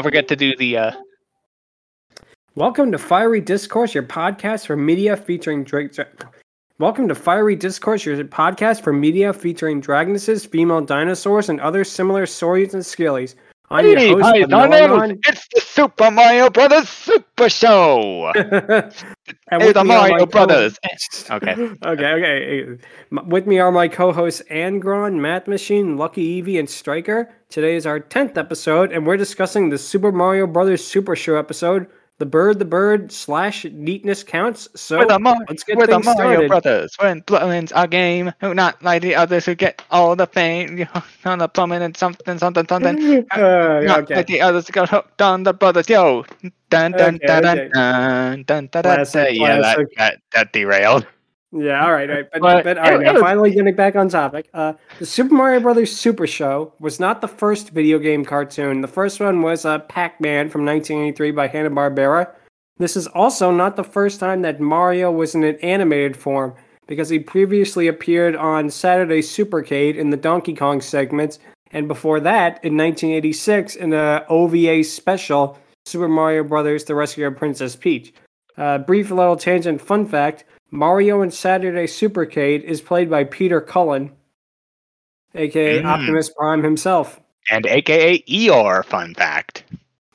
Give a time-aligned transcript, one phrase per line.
[0.00, 0.92] Don't forget to do the uh
[2.54, 5.94] Welcome to Fiery Discourse, your podcast for media featuring Drake.
[6.78, 12.24] Welcome to Fiery Discourse, your podcast for media featuring dragonesses, female dinosaurs, and other similar
[12.24, 13.34] saurians and skillies.
[13.72, 15.20] I'm your Hey, host, hi, Melon.
[15.26, 18.32] It's the Super Mario Brothers Super Show.
[18.34, 18.92] and
[19.48, 20.78] Hey, with the me are my Mario co- Brothers.
[21.30, 21.52] okay.
[21.52, 21.76] okay.
[21.84, 22.78] Okay.
[23.26, 27.32] With me are my co-hosts Angron, Mathmachine, Lucky Eevee, and Stryker.
[27.48, 31.86] Today is our tenth episode, and we're discussing the Super Mario Brothers Super Show episode.
[32.20, 34.68] The bird, the bird slash neatness counts.
[34.76, 36.48] So We're the, Mar- let's get we're the Mario started.
[36.48, 36.94] Brothers.
[37.00, 40.86] When wins our game, who not like the others who get all the fame.
[41.24, 43.26] On the plumbing and something, something, something.
[43.32, 44.16] Uh, Not okay.
[44.16, 45.88] like the others who got hooked on the brothers.
[45.88, 46.26] Yo,
[46.68, 47.68] dun dun Okay, dun, okay.
[47.72, 49.34] dun dun dun dun Classic, dun.
[49.34, 51.06] Yeah, that, that that derailed.
[51.52, 52.28] Yeah, all right, all right.
[52.32, 54.48] But, But but, all right, now was- finally getting back on topic.
[54.54, 58.80] Uh, the Super Mario Brothers Super Show was not the first video game cartoon.
[58.80, 62.32] The first one was uh, Pac-Man from 1983 by Hanna-Barbera.
[62.78, 66.54] This is also not the first time that Mario was in an animated form,
[66.86, 71.40] because he previously appeared on Saturday Supercade in the Donkey Kong segments,
[71.72, 77.36] and before that, in 1986, in the OVA special, Super Mario Brothers The Rescue of
[77.36, 78.12] Princess Peach.
[78.60, 84.12] Uh, brief little tangent fun fact Mario in Saturday Supercade is played by Peter Cullen,
[85.34, 85.86] aka Mm.
[85.86, 87.18] Optimus Prime himself.
[87.50, 88.84] And AKA Eeyore.
[88.84, 89.64] Fun fact.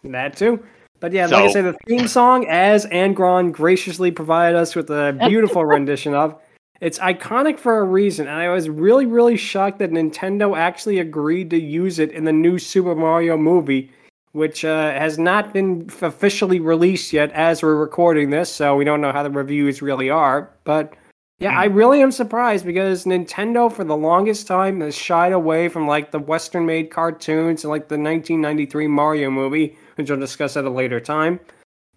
[0.03, 0.63] That too.
[0.99, 4.89] But yeah, like I So- say, the theme song, as Angron graciously provided us with
[4.89, 6.35] a beautiful rendition of,
[6.81, 11.49] it's iconic for a reason, and I was really, really shocked that Nintendo actually agreed
[11.49, 13.91] to use it in the new Super Mario movie,
[14.35, 18.99] which uh, has not been officially released yet as we're recording this, so we don't
[18.99, 20.51] know how the reviews really are.
[20.65, 20.93] But
[21.39, 25.87] yeah, I really am surprised because Nintendo, for the longest time, has shied away from
[25.87, 30.69] like the Western-made cartoons and like the 1993 Mario movie, which we'll discuss at a
[30.69, 31.39] later time.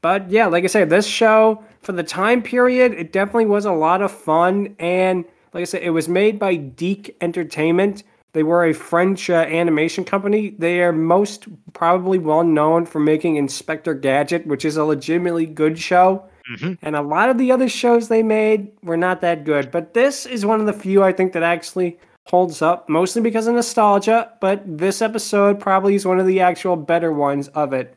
[0.00, 3.72] But yeah, like I said, this show for the time period, it definitely was a
[3.72, 4.76] lot of fun.
[4.78, 8.04] And like I said, it was made by DiC Entertainment.
[8.38, 10.50] They were a French uh, animation company.
[10.50, 15.76] They are most probably well known for making Inspector Gadget, which is a legitimately good
[15.76, 16.22] show.
[16.46, 19.72] hmm And a lot of the other shows they made were not that good.
[19.72, 23.48] But this is one of the few I think that actually holds up, mostly because
[23.48, 24.30] of nostalgia.
[24.40, 27.96] But this episode probably is one of the actual better ones of it.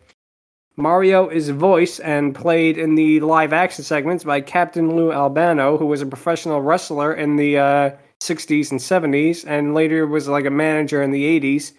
[0.75, 5.85] Mario is voiced and played in the live action segments by Captain Lou Albano, who
[5.85, 10.51] was a professional wrestler in the uh, 60s and 70s, and later was like a
[10.51, 11.73] manager in the 80s.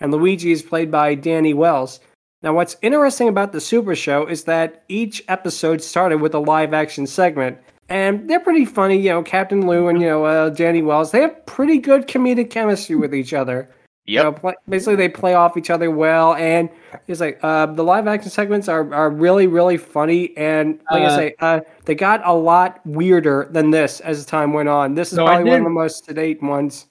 [0.00, 2.00] And Luigi is played by Danny Wells.
[2.40, 6.72] Now, what's interesting about the Super Show is that each episode started with a live
[6.72, 7.58] action segment.
[7.88, 11.10] And they're pretty funny, you know, Captain Lou and, you know, uh, Danny Wells.
[11.10, 13.68] They have pretty good comedic chemistry with each other.
[14.16, 16.70] You know, play, basically, they play off each other well, and
[17.06, 21.06] it's like uh, the live action segments are, are really really funny, and like I
[21.06, 24.94] Uh, say, uh, they got a lot weirder than this as time went on.
[24.94, 26.86] This is So probably one of the most to date ones.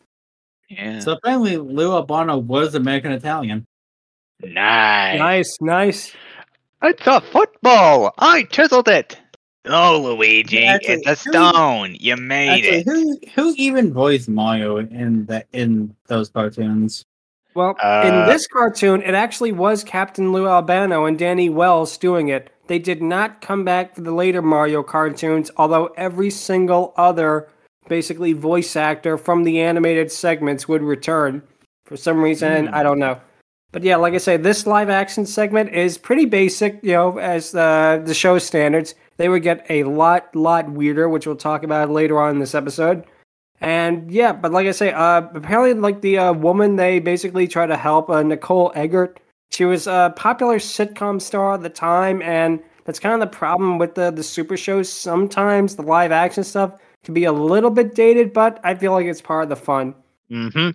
[0.69, 0.99] Yeah.
[0.99, 3.65] So apparently, Lou Albano was American Italian.
[4.43, 5.17] nice.
[5.17, 6.13] Nice, nice.
[6.83, 8.13] It's a football.
[8.19, 9.17] I chiseled it.
[9.69, 11.95] Oh, Luigi, Yeah, actually, it's a who- stone.
[11.99, 12.85] You made Actually, it.
[12.87, 17.03] who who even voiced Mario in that in those cartoons?
[17.55, 22.27] Well, Uh, in this cartoon, it actually was Captain Lou Albano and Danny Wells doing
[22.27, 22.49] it.
[22.67, 27.47] They did not come back for the later Mario cartoons, although every single other
[27.87, 31.41] basically voice actor from the animated segments would return.
[31.85, 32.75] For some reason, Hmm.
[32.75, 33.17] I don't know.
[33.71, 37.51] But yeah, like I say, this live action segment is pretty basic, you know, as
[37.51, 38.93] the the show standards.
[39.17, 42.55] They would get a lot, lot weirder, which we'll talk about later on in this
[42.55, 43.03] episode.
[43.59, 47.65] And yeah, but like I say, uh, apparently, like the uh, woman they basically try
[47.65, 49.19] to help, uh, Nicole Eggert.
[49.49, 53.79] She was a popular sitcom star at the time, and that's kind of the problem
[53.79, 54.91] with the the super shows.
[54.91, 59.07] Sometimes the live action stuff can be a little bit dated, but I feel like
[59.07, 59.95] it's part of the fun.
[60.29, 60.69] Mm-hmm.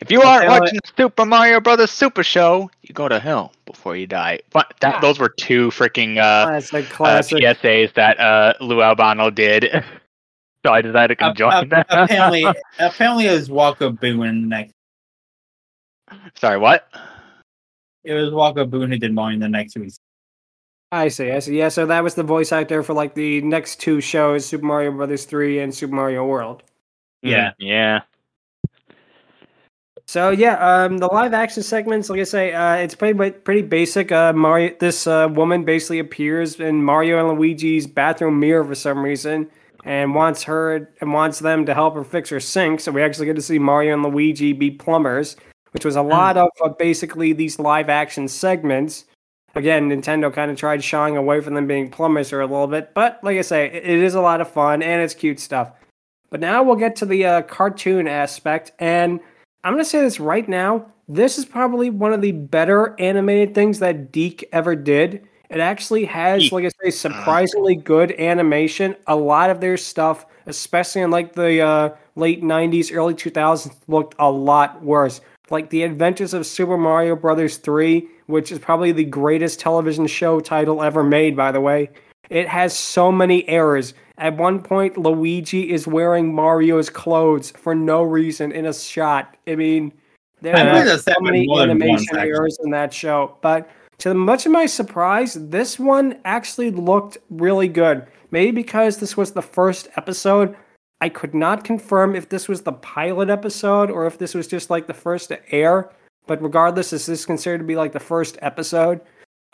[0.00, 3.96] If you aren't watching the Super Mario Brothers Super Show, you go to hell before
[3.96, 4.40] you die.
[4.52, 5.00] But that, Yeah.
[5.00, 7.38] those were two freaking uh, Classic, uh, classic.
[7.42, 9.70] PSAs that uh, Lou Albano did.
[10.66, 11.84] so I decided to Uh, join uh, them.
[11.88, 12.44] apparently,
[12.78, 14.72] apparently, it was Walker Boone in the next.
[16.36, 16.88] Sorry, what?
[18.04, 19.94] It was Walker Boone who did Mario in the next week.
[20.92, 21.56] I see, I see.
[21.58, 24.92] Yeah, so that was the voice actor for like the next two shows, Super Mario
[24.92, 26.62] Brothers 3 and Super Mario World.
[27.22, 27.48] Yeah.
[27.48, 28.00] Mm, yeah.
[30.06, 34.12] So yeah, um, the live action segments, like I say, uh, it's pretty pretty basic.
[34.12, 39.02] Uh, Mario, this uh, woman basically appears in Mario and Luigi's bathroom mirror for some
[39.02, 39.50] reason,
[39.84, 42.80] and wants her and wants them to help her fix her sink.
[42.80, 45.36] So we actually get to see Mario and Luigi be plumbers,
[45.72, 49.06] which was a lot of uh, basically these live action segments.
[49.56, 52.92] Again, Nintendo kind of tried shying away from them being plumbers for a little bit,
[52.92, 55.70] but like I say, it, it is a lot of fun and it's cute stuff.
[56.28, 59.20] But now we'll get to the uh, cartoon aspect, and
[59.64, 60.86] I'm gonna say this right now.
[61.08, 65.26] This is probably one of the better animated things that DiC ever did.
[65.48, 68.94] It actually has, like I say, surprisingly good animation.
[69.06, 74.14] A lot of their stuff, especially in like the uh, late '90s, early 2000s, looked
[74.18, 75.22] a lot worse.
[75.50, 80.40] Like the Adventures of Super Mario Brothers 3, which is probably the greatest television show
[80.40, 81.90] title ever made, by the way.
[82.30, 83.94] It has so many errors.
[84.18, 89.36] At one point, Luigi is wearing Mario's clothes for no reason in a shot.
[89.46, 89.92] I mean,
[90.40, 93.36] there are so many more than once, animation errors in that show.
[93.40, 93.68] But
[93.98, 98.06] to much of my surprise, this one actually looked really good.
[98.30, 100.56] Maybe because this was the first episode.
[101.00, 104.70] I could not confirm if this was the pilot episode or if this was just
[104.70, 105.90] like the first to air.
[106.26, 109.00] But regardless, is this is considered to be like the first episode.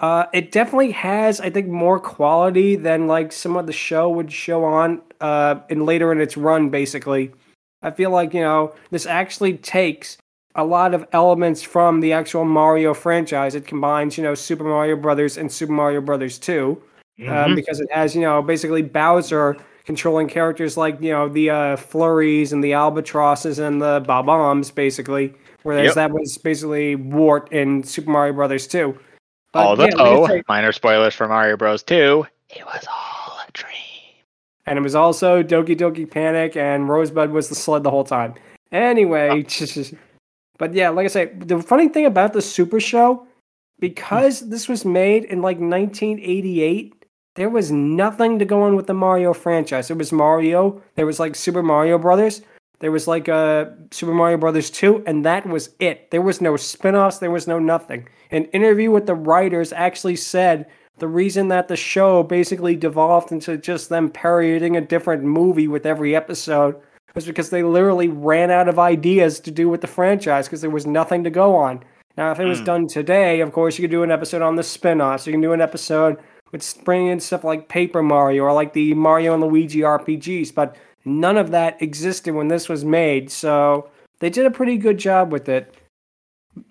[0.01, 4.33] Uh, it definitely has, I think, more quality than like some of the show would
[4.33, 6.71] show on uh, in later in its run.
[6.71, 7.31] Basically,
[7.83, 10.17] I feel like you know this actually takes
[10.55, 13.55] a lot of elements from the actual Mario franchise.
[13.55, 16.83] It combines, you know, Super Mario Brothers and Super Mario Brothers Two,
[17.29, 21.77] um, because it has, you know, basically Bowser controlling characters like you know the uh,
[21.77, 25.35] flurries and the albatrosses and the bob-ombs, basically.
[25.63, 25.95] Whereas Yep.
[25.97, 28.99] that was basically Wart in Super Mario Brothers Two.
[29.53, 31.83] But, Although, yeah, minor spoilers for Mario Bros.
[31.83, 33.73] 2, it was all a dream.
[34.67, 38.35] and it was also Doki Doki Panic, and Rosebud was the sled the whole time.
[38.71, 39.97] Anyway, uh.
[40.59, 43.27] but yeah, like I say, the funny thing about the Super Show,
[43.81, 46.95] because this was made in like 1988,
[47.35, 49.89] there was nothing to go on with the Mario franchise.
[49.89, 52.43] There was Mario, there was like Super Mario Brothers,
[52.81, 56.11] there was like uh, Super Mario Brothers 2, and that was it.
[56.11, 58.09] There was no spin offs, there was no nothing.
[58.31, 60.67] An interview with the writers actually said
[60.99, 65.87] the reason that the show basically devolved into just them parodying a different movie with
[65.87, 66.77] every episode
[67.15, 70.71] was because they literally ran out of ideas to do with the franchise because there
[70.71, 71.83] was nothing to go on.
[72.17, 72.65] Now, if it was Mm.
[72.67, 75.27] done today, of course, you could do an episode on the spin offs.
[75.27, 76.19] You can do an episode
[76.53, 80.77] with bringing in stuff like Paper Mario or like the Mario and Luigi RPGs, but
[81.05, 83.31] none of that existed when this was made.
[83.31, 85.75] So they did a pretty good job with it.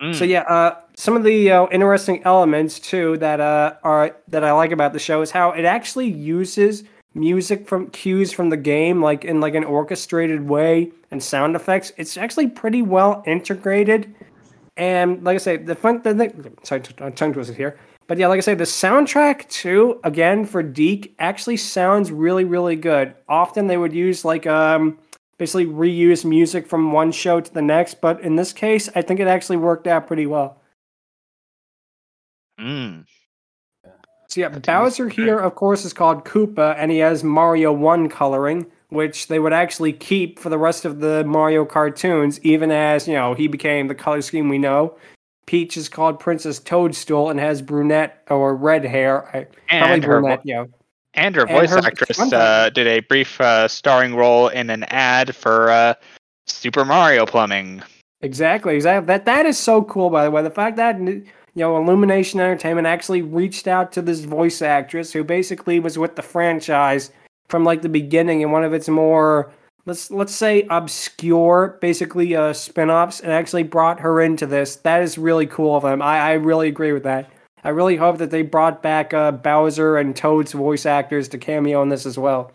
[0.01, 0.13] Mm.
[0.13, 4.51] So yeah, uh, some of the uh, interesting elements too that uh, are that I
[4.51, 6.83] like about the show is how it actually uses
[7.13, 11.91] music from cues from the game, like in like an orchestrated way, and sound effects.
[11.97, 14.13] It's actually pretty well integrated.
[14.77, 17.77] And like I say, the fun the thing, sorry, uh, tongue twisted here.
[18.09, 22.75] But yeah, like I say, the soundtrack too, again for DiC, actually sounds really, really
[22.75, 23.13] good.
[23.27, 24.97] Often they would use like um
[25.37, 29.19] basically reuse music from one show to the next, but in this case, I think
[29.19, 30.59] it actually worked out pretty well.
[32.59, 33.05] Mm.
[34.27, 38.65] So yeah, Bowser here, of course, is called Koopa, and he has Mario One coloring,
[38.89, 43.13] which they would actually keep for the rest of the Mario cartoons, even as you
[43.13, 44.97] know he became the color scheme we know.
[45.49, 49.27] Peach is called Princess Toadstool and has brunette or red hair.
[49.35, 50.67] I, And her, brunette, know.
[51.15, 54.83] and her and voice her- actress uh, did a brief uh, starring role in an
[54.83, 55.95] ad for uh,
[56.45, 57.81] Super Mario Plumbing.
[58.21, 59.07] Exactly, exactly.
[59.07, 60.11] That that is so cool.
[60.11, 61.23] By the way, the fact that you
[61.55, 66.21] know Illumination Entertainment actually reached out to this voice actress who basically was with the
[66.21, 67.09] franchise
[67.47, 69.51] from like the beginning in one of its more
[69.89, 74.77] let's let's say obscure, basically uh, spin-offs, and actually brought her into this.
[74.77, 76.01] That is really cool of them.
[76.01, 77.29] I I really agree with that.
[77.63, 81.81] I really hope that they brought back uh, Bowser and Toad's voice actors to cameo
[81.81, 82.51] in this as well.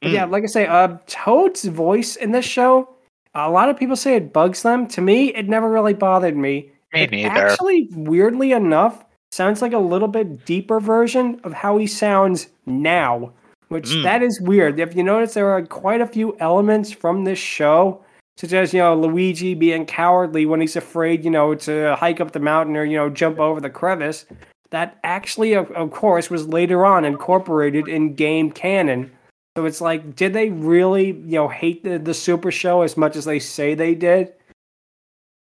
[0.00, 0.14] But Mm.
[0.14, 2.88] yeah, like I say, uh, Toad's voice in this show,
[3.34, 4.86] a lot of people say it bugs them.
[4.88, 6.70] To me, it never really bothered me.
[6.94, 7.28] Me It neither.
[7.30, 13.32] Actually, weirdly enough, sounds like a little bit deeper version of how he sounds now,
[13.70, 14.02] which Mm.
[14.02, 14.78] that is weird.
[14.78, 18.04] If you notice, there are quite a few elements from this show,
[18.36, 22.32] such as you know Luigi being cowardly when he's afraid, you know, to hike up
[22.32, 24.26] the mountain or you know jump over the crevice.
[24.70, 29.10] That actually, of, of course, was later on incorporated in game canon.
[29.56, 33.16] So it's like, did they really, you know, hate the, the Super Show as much
[33.16, 34.32] as they say they did?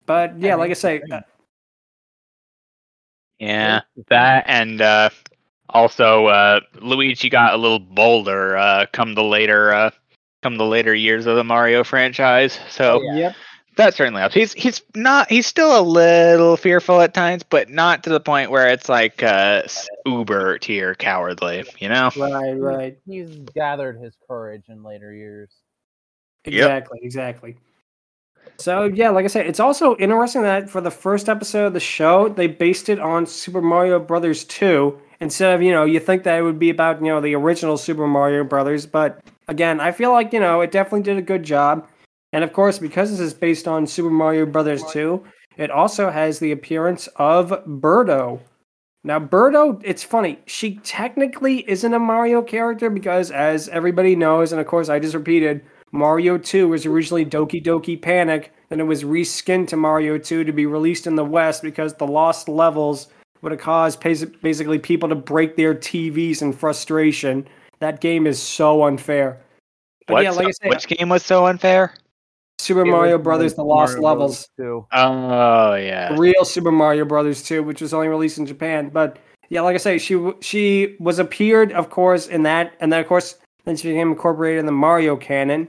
[0.08, 1.22] But yeah, Yeah, like I say, uh,
[3.38, 5.12] Yeah, that and uh,
[5.70, 9.92] also uh, Luigi got a little bolder uh, come the later uh,
[10.42, 12.60] come the later years of the Mario franchise.
[12.70, 13.34] So Oh, yeah.
[13.76, 14.36] that certainly helps.
[14.36, 18.52] He's he's not he's still a little fearful at times, but not to the point
[18.52, 19.64] where it's like uh
[20.06, 22.12] uber tier cowardly, you know?
[22.18, 22.98] Right, right.
[23.06, 25.52] He's gathered his courage in later years.
[26.46, 26.54] Yep.
[26.54, 27.58] Exactly, exactly.
[28.58, 31.80] So yeah, like I said, it's also interesting that for the first episode of the
[31.80, 36.24] show, they based it on Super Mario Brothers 2 instead of, you know, you think
[36.24, 39.92] that it would be about, you know, the original Super Mario Brothers, but again, I
[39.92, 41.88] feel like, you know, it definitely did a good job.
[42.32, 45.24] And of course, because this is based on Super Mario Brothers 2,
[45.58, 48.40] it also has the appearance of Birdo.
[49.04, 54.62] Now, Birdo, it's funny, she technically isn't a Mario character because, as everybody knows, and
[54.62, 55.62] of course I just repeated,
[55.92, 60.52] Mario 2 was originally Doki Doki Panic, then it was reskinned to Mario 2 to
[60.52, 63.08] be released in the West because the lost levels
[63.42, 67.48] would have caused basically people to break their TVs in frustration.
[67.80, 69.42] That game is so unfair.
[70.08, 71.94] But What's, yeah, like I said, which game was so unfair?
[72.60, 74.86] Super It Mario Brothers: The Lost Mario Levels, too.
[74.92, 76.16] Oh yeah.
[76.18, 78.90] real Super Mario Brothers 2, which was only released in Japan.
[78.90, 79.18] But
[79.50, 83.08] yeah, like I say, she she was appeared, of course, in that, and then of
[83.08, 85.68] course, then she became incorporated in the Mario canon.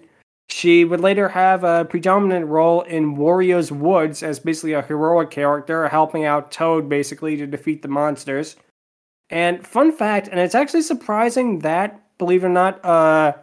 [0.51, 5.89] She would later have a predominant role in Wario's Woods as basically a heroic character,
[5.89, 8.57] helping out Toad basically to defeat the monsters.
[9.31, 13.35] And fun fact, and it's actually surprising that, believe it or not, uh,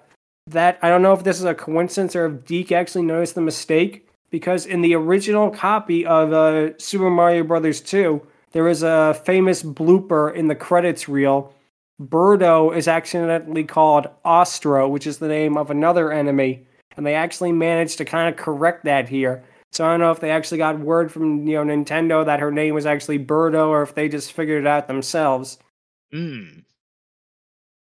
[0.47, 3.41] that I don't know if this is a coincidence or if DiC actually noticed the
[3.41, 8.21] mistake, because in the original copy of uh, Super Mario Brothers 2,
[8.51, 11.53] there is a famous blooper in the credits reel.
[12.01, 16.66] Birdo is accidentally called Ostro, which is the name of another enemy,
[16.97, 19.43] and they actually managed to kind of correct that here.
[19.71, 22.51] So I don't know if they actually got word from you know Nintendo that her
[22.51, 25.59] name was actually Birdo, or if they just figured it out themselves.
[26.13, 26.63] Mm.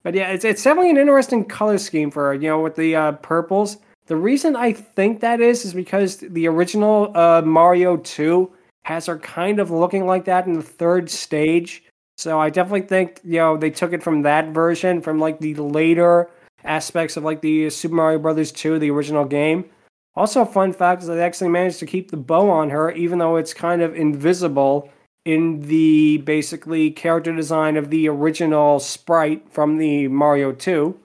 [0.02, 2.96] But yeah, it's it's definitely an interesting color scheme for her, you know, with the
[2.96, 3.78] uh, purples.
[4.06, 8.50] The reason I think that is is because the original uh, Mario 2
[8.84, 11.84] has her kind of looking like that in the third stage.
[12.16, 15.54] So I definitely think, you know, they took it from that version, from like the
[15.54, 16.28] later
[16.64, 19.66] aspects of like the Super Mario Brothers 2, the original game.
[20.14, 23.36] Also, fun fact is they actually managed to keep the bow on her, even though
[23.36, 24.90] it's kind of invisible
[25.24, 30.98] in the basically character design of the original sprite from the Mario 2.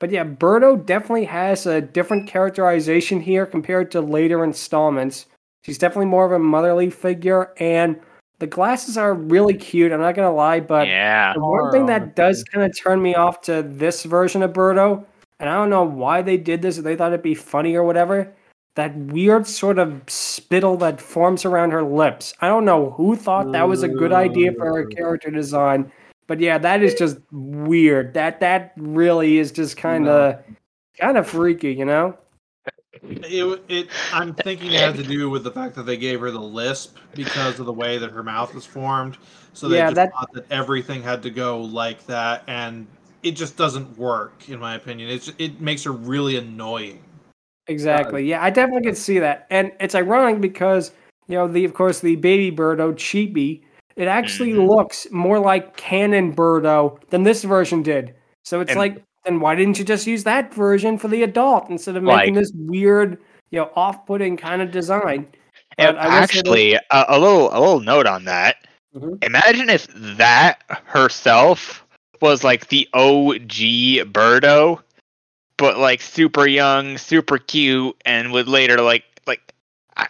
[0.00, 5.26] But yeah, Birdo definitely has a different characterization here compared to later installments.
[5.64, 8.00] She's definitely more of a motherly figure, and
[8.38, 9.92] the glasses are really cute.
[9.92, 11.32] I'm not gonna lie, but yeah.
[11.34, 14.52] the one thing that oh, does kind of turn me off to this version of
[14.52, 15.04] Birdo,
[15.40, 17.84] and I don't know why they did this, if they thought it'd be funny or
[17.84, 18.32] whatever,
[18.76, 22.32] that weird sort of spittle that forms around her lips.
[22.40, 25.90] I don't know who thought that was a good idea for her character design,
[26.28, 28.14] but yeah, that is just weird.
[28.14, 30.40] That that really is just kind of
[30.98, 32.16] kind of freaky, you know?
[33.02, 36.30] It, it, I'm thinking it had to do with the fact that they gave her
[36.30, 39.18] the lisp because of the way that her mouth is formed.
[39.52, 42.86] So they Yeah, just that- thought that everything had to go like that, and
[43.22, 45.10] it just doesn't work, in my opinion.
[45.10, 47.00] It's it makes her really annoying.
[47.66, 48.24] Exactly.
[48.24, 49.46] Yeah, I definitely can see that.
[49.50, 50.92] And it's ironic because,
[51.26, 53.62] you know, the of course the baby birdo Chibi,
[53.96, 54.68] it actually Mhm.
[54.68, 58.14] looks more like canon birdo than this version did.
[58.44, 61.68] So it's And- like then why didn't you just use that version for the adult
[61.70, 63.18] instead of making Like- this weird,
[63.50, 65.26] you know, off-putting kind of design?
[65.76, 68.56] And But I will say actually, a, a little a little note on that.
[68.96, 69.22] Mhm.
[69.24, 71.84] Imagine if that herself
[72.20, 74.80] was like the OG Birdo,
[75.56, 79.40] but like super young, super cute, and would later like like.
[79.96, 80.06] I,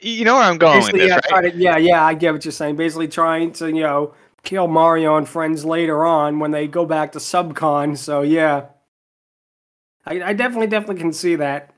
[0.00, 1.52] you know where I'm going with this, yeah, right?
[1.52, 2.76] to- yeah, yeah, I get what you're saying.
[2.76, 4.14] Basically, trying to you know
[4.48, 7.98] kill Mario and friends later on when they go back to Subcon.
[7.98, 8.66] So yeah,
[10.06, 11.74] I, I definitely, definitely can see that.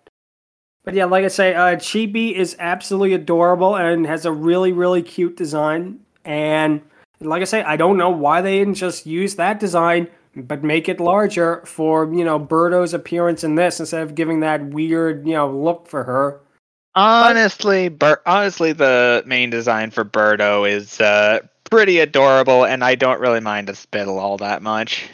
[0.85, 5.03] But yeah, like I say, uh, Chibi is absolutely adorable and has a really, really
[5.03, 5.99] cute design.
[6.25, 6.81] And
[7.21, 10.89] like I say, I don't know why they didn't just use that design, but make
[10.89, 15.35] it larger for you know Birdo's appearance in this instead of giving that weird you
[15.35, 16.41] know look for her.
[16.95, 23.21] Honestly, Bir- honestly, the main design for Birdo is uh, pretty adorable, and I don't
[23.21, 25.09] really mind a spittle all that much.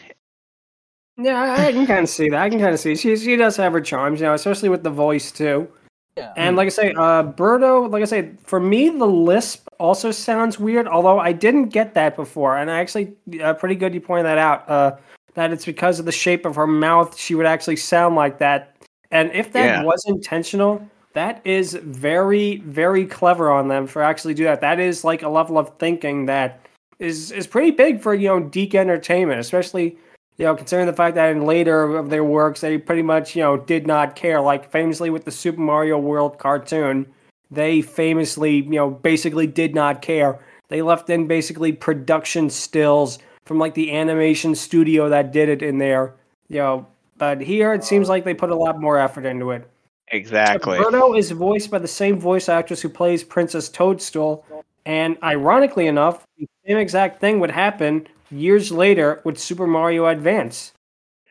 [1.18, 2.40] Yeah, I, I can kind of see that.
[2.40, 4.82] I can kind of see she she does have her charms, you know, especially with
[4.82, 5.68] the voice too.
[6.16, 6.32] Yeah.
[6.36, 10.58] And like I say, uh, Birdo, like I say, for me the lisp also sounds
[10.58, 10.88] weird.
[10.88, 14.38] Although I didn't get that before, and I actually uh, pretty good you pointed that
[14.38, 14.68] out.
[14.68, 14.96] Uh,
[15.34, 18.74] that it's because of the shape of her mouth, she would actually sound like that.
[19.10, 19.82] And if that Yeah.
[19.82, 20.86] was intentional,
[21.16, 24.60] that is very very clever on them for actually do that.
[24.60, 26.60] That is like a level of thinking that
[26.98, 29.96] is is pretty big for you know DiC Entertainment, especially
[30.36, 33.42] you know, considering the fact that in later of their works they pretty much, you
[33.42, 34.40] know, did not care.
[34.40, 37.06] Like famously with the Super Mario World cartoon,
[37.50, 40.38] they famously, you know, basically did not care.
[40.68, 45.78] They left in basically production stills from like the animation studio that did it in
[45.78, 46.14] there,
[46.48, 46.86] you know.
[47.16, 49.70] But here it seems like they put a lot more effort into it.
[50.12, 50.78] Exactly.
[50.78, 54.44] Birdo is voiced by the same voice actress who plays Princess Toadstool,
[54.84, 60.72] and ironically enough, the same exact thing would happen years later with Super Mario Advance,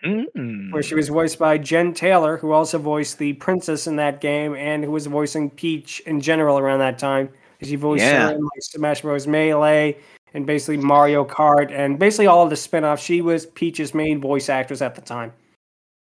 [0.04, 0.72] Mm.
[0.72, 4.54] where she was voiced by Jen Taylor, who also voiced the princess in that game
[4.56, 7.30] and who was voicing Peach in general around that time.
[7.64, 8.28] She voiced Yeah.
[8.28, 9.26] her in like Smash Bros.
[9.26, 9.98] Melee
[10.36, 13.02] and basically Mario Kart and basically all of the spin-offs.
[13.02, 15.32] She was Peach's main voice actress at the time.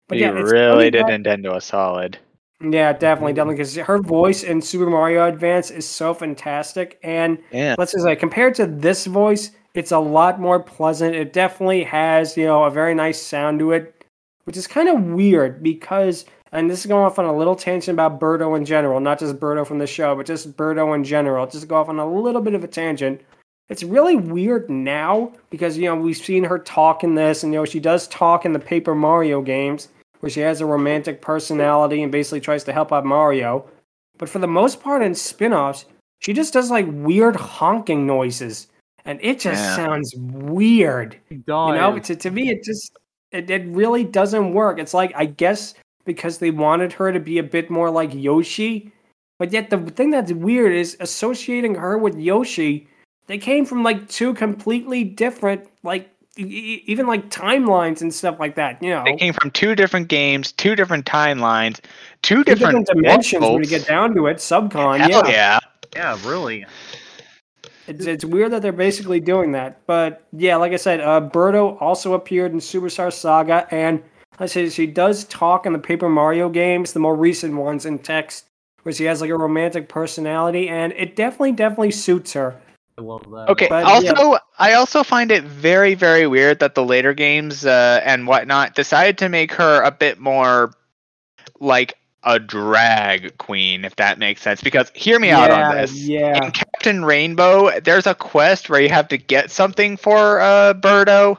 [0.09, 2.19] But you yeah, really did Nintendo a solid.
[2.62, 3.37] Yeah, definitely, mm-hmm.
[3.37, 7.75] definitely, because her voice in Super Mario Advance is so fantastic, and Yeah.
[7.78, 11.14] let's just say compared to this voice, it's a lot more pleasant.
[11.14, 14.04] It definitely has, you know, a very nice sound to it,
[14.45, 17.95] which is kind of weird because, and this is going off on a little tangent
[17.95, 21.47] about Birdo in general, not just Birdo from the show, but just Birdo in general.
[21.47, 23.21] Just go off on a little bit of a tangent.
[23.69, 27.61] It's really weird now because you know we've seen her talk in this, and you
[27.61, 29.88] know she does talk in the Paper Mario games
[30.23, 33.69] where she has a romantic personality and basically tries to help out Mario.
[34.19, 35.85] But for the most part in spin-offs,
[36.21, 38.69] she just does like weird honking noises.
[39.05, 39.75] And it just Yeah.
[39.75, 41.17] sounds weird.
[41.29, 42.97] You know, to, to me it just
[43.33, 44.79] it, it really doesn't work.
[44.79, 45.75] It's like I guess
[46.05, 48.93] because they wanted her to be a bit more like Yoshi.
[49.41, 52.87] But yet the thing that's weird is associating her with Yoshi,
[53.26, 58.83] they came from like two completely different like even like timelines and stuff like that,
[58.83, 59.03] you know.
[59.05, 61.81] They came from two different games, two different timelines,
[62.23, 64.39] two two different, different dimensions when you get down to it.
[64.39, 65.29] Subcon, Hell yeah.
[65.29, 65.59] yeah.
[65.95, 66.65] Yeah, really.
[67.87, 69.85] It's, it's weird that they're basically doing that.
[69.87, 74.03] But yeah, like I said, uh, Birdo also appeared in Superstar Saga, and
[74.39, 77.99] I say she does talk in the Paper Mario games, the more recent ones in
[77.99, 78.47] text,
[78.85, 82.59] where she has like a romantic personality, and it definitely, definitely suits her.
[83.03, 83.49] I love that.
[83.51, 83.67] Okay.
[83.69, 88.27] But, also, I also find it very, very weird that the later games uh, and
[88.27, 90.73] whatnot decided to make her a bit more
[91.59, 94.62] like a drag queen, if that makes sense.
[94.62, 95.93] Because hear me out on this.
[95.93, 100.75] Yeah, In Captain Rainbow, there's a quest where you have to get something for uh,
[100.75, 101.38] Birdo,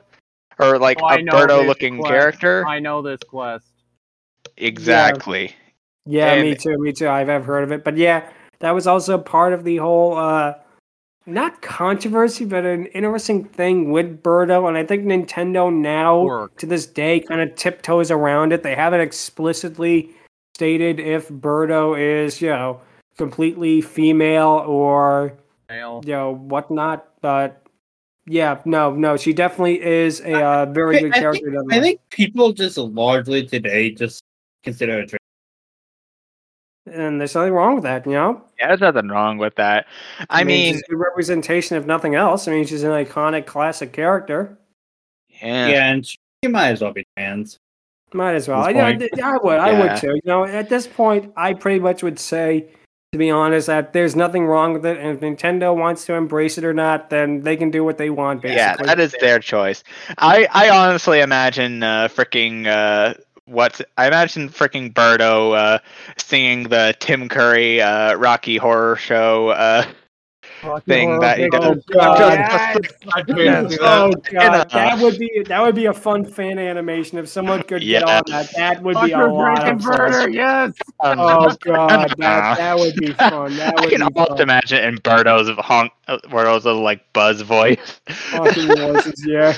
[0.60, 2.68] or like Oh, I a know this Birdo-looking character.
[2.68, 3.68] I know this quest.
[4.58, 5.56] Exactly.
[6.06, 7.08] yeah, me and- too, me too.
[7.08, 10.18] I've ever heard of it, but yeah, that was also part of the whole.
[10.18, 10.56] uh
[11.26, 16.58] not controversy, but an interesting thing with Birdo, and I think Nintendo now Work.
[16.58, 18.64] to this day kind of tiptoes around it.
[18.64, 20.12] They haven't explicitly
[20.56, 22.82] stated if Birdo is, you know,
[23.18, 25.34] completely female or
[25.70, 26.02] Male.
[26.06, 27.08] you know whatnot.
[27.22, 27.64] But
[28.26, 31.52] yeah, no, no, she definitely is a uh, very good I character.
[31.52, 34.24] think, I think people just largely today just
[34.64, 35.14] consider it.
[36.94, 38.42] And there's nothing wrong with that, you know.
[38.60, 39.88] Yeah, there's nothing wrong with that.
[40.30, 42.48] I mean, she's a representation, of nothing else.
[42.48, 44.58] I mean, she's an iconic, classic character.
[45.42, 45.68] yeah.
[45.68, 47.60] Yeah, and she might as well be trans.
[48.14, 48.60] Might as well.
[48.60, 49.10] I, I.
[49.24, 49.60] I would.
[49.60, 50.14] I would too.
[50.14, 52.68] You know, at this point, I pretty much would say,
[53.12, 55.00] to be honest, that there's nothing wrong with it.
[55.00, 58.12] And if Nintendo wants to embrace it or not, then they can do what they
[58.12, 58.44] want.
[58.44, 58.58] Basically.
[58.58, 59.84] Yeah, that is their choice.
[60.20, 65.80] I I honestly imagine uh, freaking uh, what's I imagine freaking Birdo uh,
[66.18, 69.86] singing the Tim Curry uh, Rocky Horror Show uh,
[70.88, 71.84] thing that he Oh does.
[71.92, 72.40] god!
[73.14, 74.32] I paid to Oh that.
[74.32, 74.70] god!
[74.70, 78.24] That would be that would be a fun fan animation if someone could get on
[78.28, 78.50] that.
[78.56, 80.32] That would be a lot of fun.
[80.32, 80.72] yes.
[81.02, 83.54] Oh god, that that would be fun.
[83.58, 84.42] That I can be almost fun.
[84.42, 88.00] imagine in Birdo's honk, uh, Birdo's little like buzz voice.
[88.08, 89.54] Fucking voices, yeah.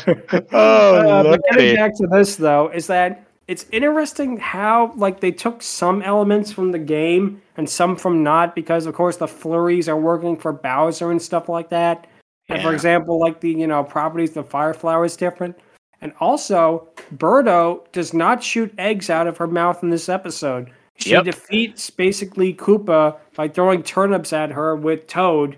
[0.51, 5.31] Oh, Uh, but getting back to this though, is that it's interesting how like they
[5.31, 9.87] took some elements from the game and some from not, because of course the flurries
[9.87, 12.07] are working for Bowser and stuff like that.
[12.49, 15.57] And for example, like the you know properties, the fire flower is different.
[16.01, 20.69] And also, Birdo does not shoot eggs out of her mouth in this episode.
[20.97, 21.23] She Yep.
[21.25, 25.57] defeats basically Koopa by throwing turnips at her with Toad.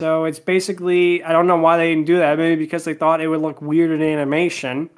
[0.00, 2.38] So it's basically I don't know why they didn't do that.
[2.38, 4.90] Maybe because they thought it would look weird in animation.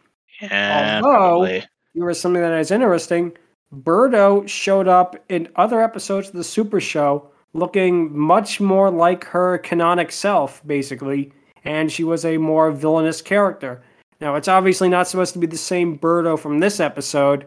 [0.43, 1.65] Yeah, Although- probably.
[2.01, 3.33] Was something that is interesting.
[3.75, 9.59] Birdo showed up in other episodes of the Super Show looking much more like her
[9.59, 11.33] canonic self, basically,
[11.65, 13.83] and she was a more villainous character.
[14.21, 17.47] Now, it's obviously not supposed to be the same Birdo from this episode,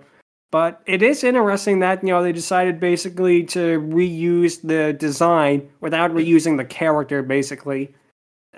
[0.52, 6.12] but it is interesting that, you know, they decided basically to reuse the design without
[6.12, 7.94] reusing the character, basically.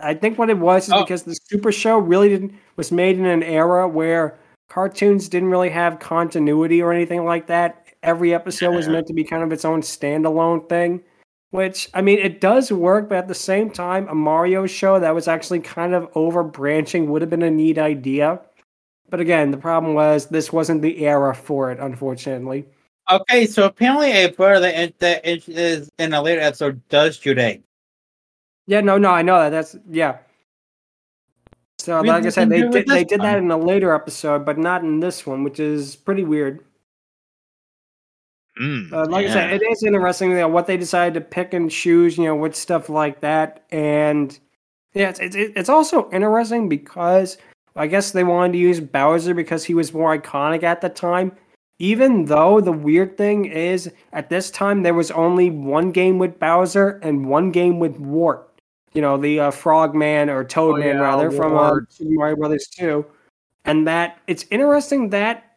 [0.01, 1.01] I think what it was is Oh.
[1.01, 4.37] because the Super Show really didn't was made in an era where
[4.69, 7.93] cartoons didn't really have continuity or anything like that.
[8.03, 11.01] Every episode was meant to be kind of its own standalone thing,
[11.49, 15.15] which I mean, it does work, but at the same time, a Mario show that
[15.15, 18.41] was actually kind of over branching would have been a neat idea.
[19.09, 22.65] But again, the problem was this wasn't the era for it, unfortunately.
[23.09, 27.63] Okay, so apparently a brother that, is in a later episode does shoot.
[28.67, 29.49] Yeah, no, no, I know that.
[29.49, 30.17] That's yeah.
[31.85, 34.57] So, We like I said, they did they did that in a later episode, but
[34.57, 36.65] not in this one, which is pretty weird.
[38.59, 41.53] Mm, Uh, like I said, it is interesting you know, what they decided to pick
[41.53, 43.65] and choose, you know, with stuff like that.
[43.69, 44.37] And
[44.95, 47.37] yeah, it's, it's, it's also interesting because
[47.75, 51.33] I guess they wanted to use Bowser because he was more iconic at the time.
[51.77, 56.39] Even though the weird thing is, at this time, there was only one game with
[56.39, 58.49] Bowser and one game with Wart.
[58.95, 63.05] You know, the uh, Frogman or Toadman, yeah, rather, from uh, Super Mario Brothers 2.
[63.65, 65.55] And that it's interesting that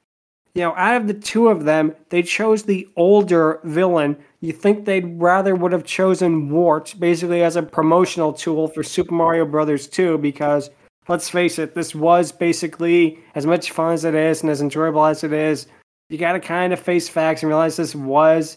[0.54, 4.16] you know, out of the two of them, they chose the older villain.
[4.40, 9.14] You think they'd rather would have chosen Wart basically as a promotional tool for Super
[9.14, 10.68] Mario Brothers 2 because
[11.06, 15.04] let's face it, this was basically as much fun as it is and as enjoyable
[15.04, 15.68] as it is.
[16.08, 18.56] You got to kind of face facts and realize this was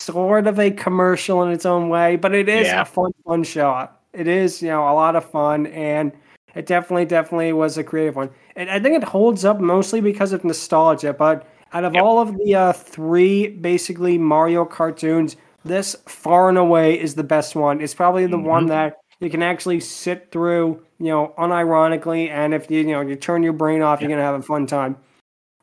[0.00, 2.82] sort of a commercial in its own way, but it is Yeah.
[2.82, 3.88] a fun, fun show.
[4.12, 6.12] It is, you know, a lot of fun and
[6.54, 8.30] it definitely, definitely was a creative one.
[8.56, 11.12] And I think it holds up mostly because of nostalgia.
[11.14, 12.02] But out of Yep.
[12.02, 17.56] all of the uh, three basically Mario cartoons, this far and away is the best
[17.56, 17.80] one.
[17.80, 18.68] It's probably the one Mhm.
[18.68, 22.28] that you can actually sit through, you know, unironically.
[22.28, 24.66] And if you, you know, you turn your brain off, you're gonna have a fun
[24.66, 24.96] time.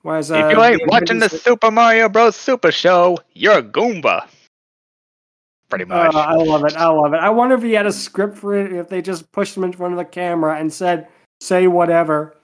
[0.01, 2.35] Whereas, uh, if you ain't watching the Super Mario Bros.
[2.35, 4.25] Super Show, you're a Goomba.
[5.69, 6.15] Pretty much.
[6.15, 6.75] Uh, I love it.
[6.75, 7.17] I love it.
[7.17, 8.73] I wonder if he had a script for it.
[8.73, 11.07] If they just pushed him in front of the camera and said,
[11.41, 12.35] "Say whatever."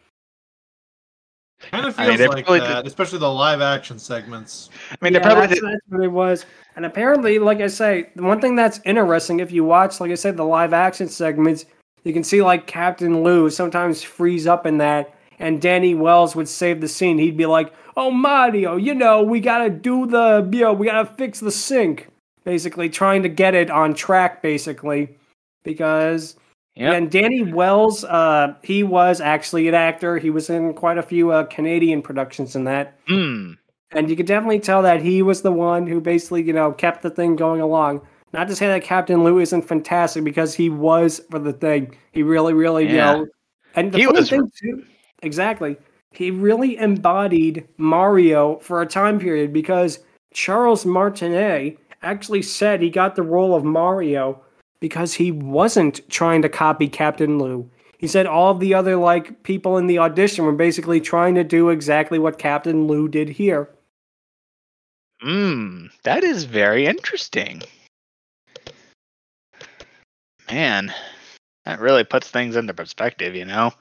[1.72, 4.70] Kind of I feels mean, like probably that, especially the live action segments.
[4.92, 6.46] I mean, yeah, they probably that's, that's what it was.
[6.76, 10.16] And apparently, like I say, the one thing that's interesting, if you watch, like I
[10.16, 11.66] said, the live action segments,
[12.04, 16.50] you can see like Captain Lou sometimes freeze up in that, and Danny Wells would
[16.50, 17.18] save the scene.
[17.18, 21.12] He'd be like, "Oh Mario, you know, we gotta do the, you know, we gotta
[21.16, 22.10] fix the sink."
[22.46, 25.18] Basically, trying to get it on track, basically,
[25.64, 26.36] because
[26.76, 26.94] Yep.
[26.94, 30.18] and Danny Wells, uh, he was actually an actor.
[30.18, 33.00] He was in quite a few uh, Canadian productions in that.
[33.08, 33.58] Mm.
[33.92, 37.02] And you could definitely tell that he was the one who basically, you know, kept
[37.02, 38.02] the thing going along.
[38.34, 41.96] Not to say that Captain Lou isn't fantastic because he was for the thing.
[42.12, 43.14] He really, really, you Yeah.
[43.14, 43.28] know.
[43.76, 44.84] And the He funny was- thing too,
[45.24, 45.78] exactly,
[46.12, 50.00] he really embodied Mario for a time period because
[50.34, 54.40] Charles Martinet actually said he got the role of Mario
[54.80, 57.70] because he wasn't trying to copy Captain Lou.
[57.98, 61.44] He said all of the other like people in the audition were basically trying to
[61.44, 63.70] do exactly what Captain Lou did here.
[65.24, 67.62] Mmm, That is very interesting.
[70.52, 70.94] Man,
[71.66, 73.72] that really puts things into perspective, you know?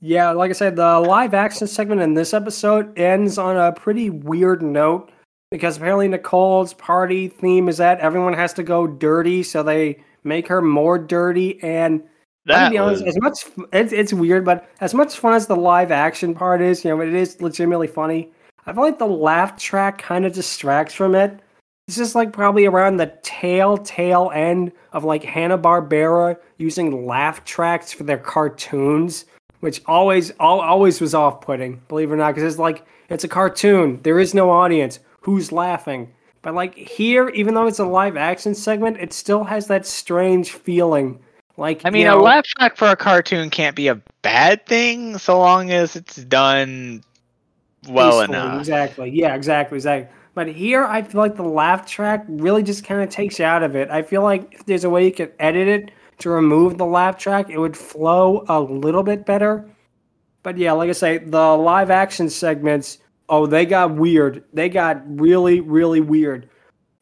[0.00, 4.08] Yeah, like I said, the live action segment in this episode ends on a pretty
[4.08, 5.12] weird note
[5.52, 10.48] because apparently Nicole's party theme is that everyone has to go dirty, so they make
[10.48, 11.62] her more dirty.
[11.62, 12.02] And
[12.46, 15.46] That to be honest, was, as much it's it's weird, but as much fun as
[15.46, 18.32] the live action part is, you know, it is legitimately funny.
[18.66, 21.38] I feel like the laugh track kind of distracts from it.
[21.86, 27.44] This is like probably around the tail tail end of like Hanna Barbera using laugh
[27.44, 29.26] tracks for their cartoons,
[29.60, 31.82] which always al- always was off putting.
[31.88, 34.00] Believe it or not, because it's like it's a cartoon.
[34.02, 34.98] There is no audience.
[35.22, 36.12] Who's laughing?
[36.42, 40.50] But like here, even though it's a live action segment, it still has that strange
[40.52, 41.20] feeling.
[41.56, 44.66] Like I you mean, know, a laugh track for a cartoon can't be a bad
[44.66, 47.02] thing so long as it's done
[47.88, 48.60] well enough.
[48.60, 49.10] Exactly.
[49.10, 50.14] Yeah, exactly, exactly.
[50.34, 53.62] But here, I feel like the laugh track really just kind of takes you out
[53.62, 53.90] of it.
[53.90, 57.18] I feel like if there's a way you could edit it to remove the laugh
[57.18, 59.68] track, it would flow a little bit better.
[60.42, 62.98] But yeah, like I say, the live action segments,
[63.32, 64.44] oh, they got weird.
[64.52, 66.50] They got really, really weird.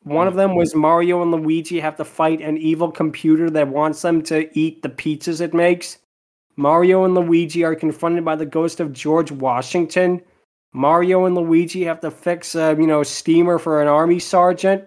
[0.04, 4.00] One of them was Mario and Luigi have to fight an evil computer that wants
[4.00, 5.98] them to eat the pizzas it makes.
[6.56, 10.22] Mario and Luigi are confronted by the ghost of George Washington.
[10.72, 14.84] Mario and Luigi have to fix a you know steamer for an army sergeant.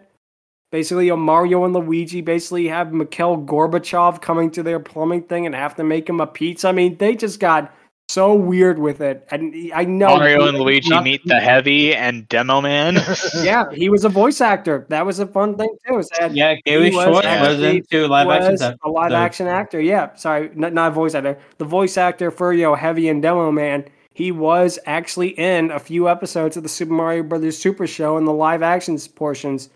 [0.71, 5.75] Basically, Mario and Luigi basically have Mikhail Gorbachev coming to their plumbing thing and have
[5.75, 6.69] to make him a pizza.
[6.69, 7.71] I mean, they just got
[8.09, 9.25] so weird with it.
[9.31, 12.97] And I know Mario and Luigi not- meet the Heavy and Demo Man.
[13.41, 14.85] Yeah, he was a voice actor.
[14.89, 15.99] That was a fun thing too.
[15.99, 18.75] Is Yeah, Gary He was Short was actually- into live was stuff.
[18.83, 19.79] a live so- action actor.
[19.81, 21.37] Yeah, sorry, not, not a voice actor.
[21.57, 23.85] The voice actor for you know Heavy and Demo Man.
[24.13, 28.25] he was actually in a few episodes of the Super Mario Brothers Super Show in
[28.25, 29.69] the live actions portions.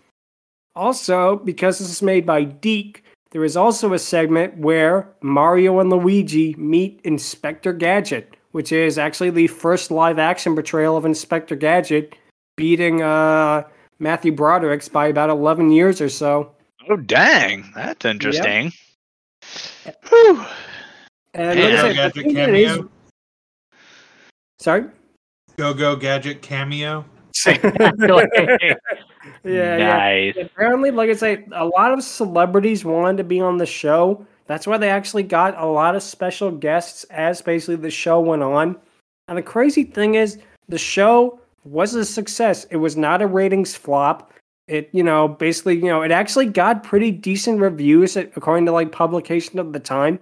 [0.76, 5.90] Also, because this is made by DiC, there is also a segment where Mario and
[5.90, 12.14] Luigi meet Inspector Gadget, which is actually the first live action portrayal of Inspector Gadget,
[12.56, 13.64] beating uh,
[13.98, 16.52] Matthew Broderick's by about 11 years or so.
[16.88, 18.72] Oh dang, that's interesting.
[20.08, 20.44] Whew.
[21.34, 22.88] And Yeah, like I said, Gadget thing that is- cameo.
[24.58, 24.84] Sorry?
[25.58, 27.04] Go Go Gadget cameo.
[29.44, 30.42] yeah, yeah.
[30.42, 34.26] Apparently, like I say, a lot of celebrities wanted to be on the show.
[34.46, 38.42] That's why they actually got a lot of special guests as basically the show went
[38.42, 38.76] on.
[39.28, 40.38] And the crazy thing is,
[40.68, 42.64] the show was a success.
[42.70, 44.32] It was not a ratings flop.
[44.66, 48.92] It, you know, basically, you know, it actually got pretty decent reviews according to like
[48.92, 50.18] publication of the time.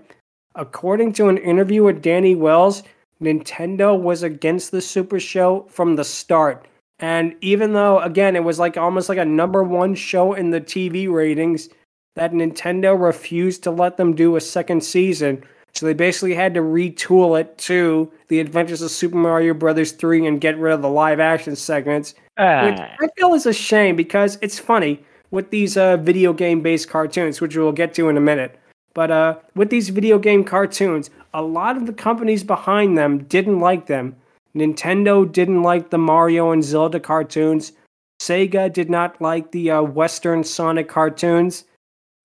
[0.55, 2.83] According to an interview with Danny Wells,
[3.21, 6.67] Nintendo was against the Super Show from the start.
[6.99, 10.61] And even though, again, it was like almost like a number one show in the
[10.61, 11.69] TV ratings,
[12.15, 15.45] that Nintendo refused to let them do a second season.
[15.75, 20.27] So they basically had to retool it to The Adventures of Super Mario Brothers 3
[20.27, 22.15] and get rid of the live action segments.
[22.15, 26.63] Which Ah, I feel is a shame because it's funny with these uh, video game
[26.63, 28.59] based cartoons, which we'll get to in a minute.
[28.95, 33.61] But uh, with these video game cartoons, a lot of the companies behind them didn't
[33.61, 34.17] like them.
[34.57, 37.73] Nintendo didn't like the Mario and Zelda cartoons.
[38.21, 41.65] Sega did not like the uh, Western Sonic cartoons.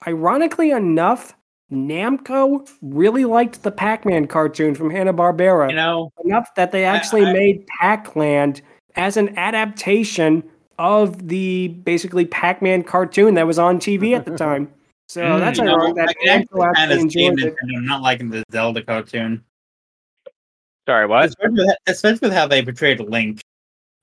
[0.07, 1.33] Ironically enough,
[1.71, 7.25] Namco really liked the Pac Man cartoon from Hanna-Barbera You know, enough that they actually
[7.25, 8.61] I- made Pac-Land
[8.95, 10.43] as an adaptation
[10.79, 14.71] of the basically Pac-Man cartoon that was on TV at the time.
[15.07, 15.39] So Mm.
[15.39, 17.29] that's you know, that I can actually kind of see.
[17.29, 19.43] Nintendo not liking the Zelda cartoon,
[20.91, 21.25] sorry, what?
[21.25, 23.41] especially with, especially with how they portrayed Link.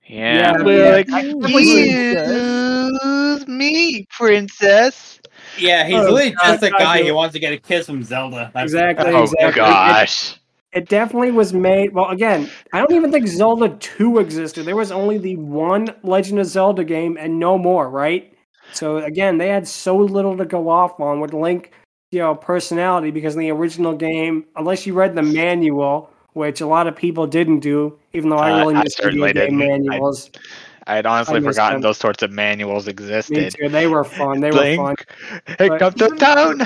[0.07, 0.97] Yeah, Yeah, well, yeah.
[0.97, 1.45] excuse
[3.47, 5.21] me, princess.
[5.59, 8.03] Yeah, he's Oh, really just a guy you- who wants to get a kiss from
[8.03, 8.51] Zelda.
[8.55, 9.13] That's- Exactly.
[9.13, 9.49] Oh exactly.
[9.49, 10.35] It- gosh.
[10.73, 11.93] It, definitely was made.
[11.95, 14.65] Well, again, I don't even think Zelda 2 existed.
[14.67, 18.33] There was only the one Legend of Zelda game and no more, right?
[18.73, 21.73] So again, they had so little to go off on with Link,
[22.13, 26.67] you know, personality because in the original game, unless you read the manual, which a
[26.67, 29.63] lot of people didn't do, even though I Uh, really I miss video game didn't.
[29.63, 30.31] I- manuals.
[30.87, 31.81] I had honestly I forgotten them.
[31.83, 33.55] those sorts of manuals existed.
[33.61, 34.41] They were fun.
[34.41, 34.97] They were fun.
[35.59, 36.61] hey, But- come to town.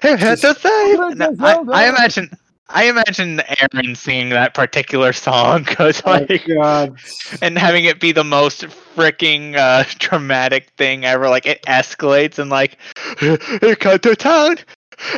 [0.00, 1.16] Hey, head to save.
[1.16, 2.30] No, I, I imagine,
[2.68, 6.96] I imagine Aaron singing that particular song because Oh, like, God.
[7.42, 8.62] and having it be the most
[8.96, 11.28] freaking uh, dramatic thing ever.
[11.28, 12.78] Like it escalates and like,
[13.18, 14.58] hey, come to town.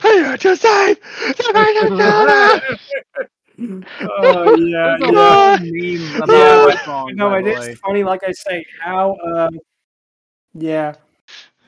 [0.01, 0.97] Hey, to save.
[4.01, 5.29] Oh yeah, There's a yeah.
[5.37, 7.13] lot of memes about Yeah, song.
[7.15, 7.75] No, by it the is way.
[7.77, 8.05] funny.
[8.05, 9.49] Like I say, how, uh,
[10.55, 10.95] yeah,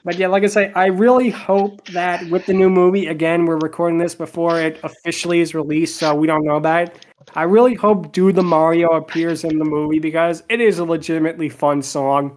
[0.04, 3.58] but yeah, like I say, I really hope that with the new movie, again, we're
[3.58, 7.06] recording this before it officially is released, so we don't know about it.
[7.34, 11.48] I really hope "Do the Mario" appears in the movie because it is a legitimately
[11.48, 12.36] fun song.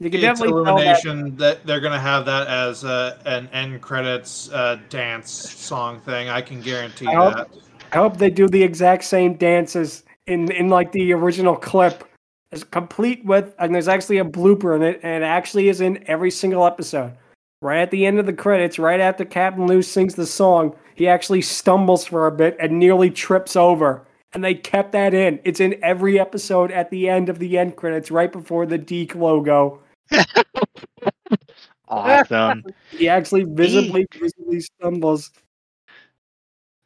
[0.00, 1.36] You can It's definitely tell that.
[1.38, 6.28] That they're gonna have that as uh, an end credits uh, dance song thing.
[6.28, 7.48] I can guarantee I hope- that.
[7.92, 12.04] I hope they do the exact same dances in in like the original clip.
[12.50, 16.02] It's complete with, and there's actually a blooper in it, and it actually is in
[16.08, 17.12] every single episode.
[17.60, 21.08] Right at the end of the credits, right after Captain Lou sings the song, he
[21.08, 24.06] actually stumbles for a bit and nearly trips over.
[24.32, 25.40] And they kept that in.
[25.44, 29.14] It's in every episode at the end of the end credits, right before the DiC
[29.14, 29.80] logo.
[31.88, 32.64] awesome.
[32.90, 35.32] He actually visibly, visibly stumbles.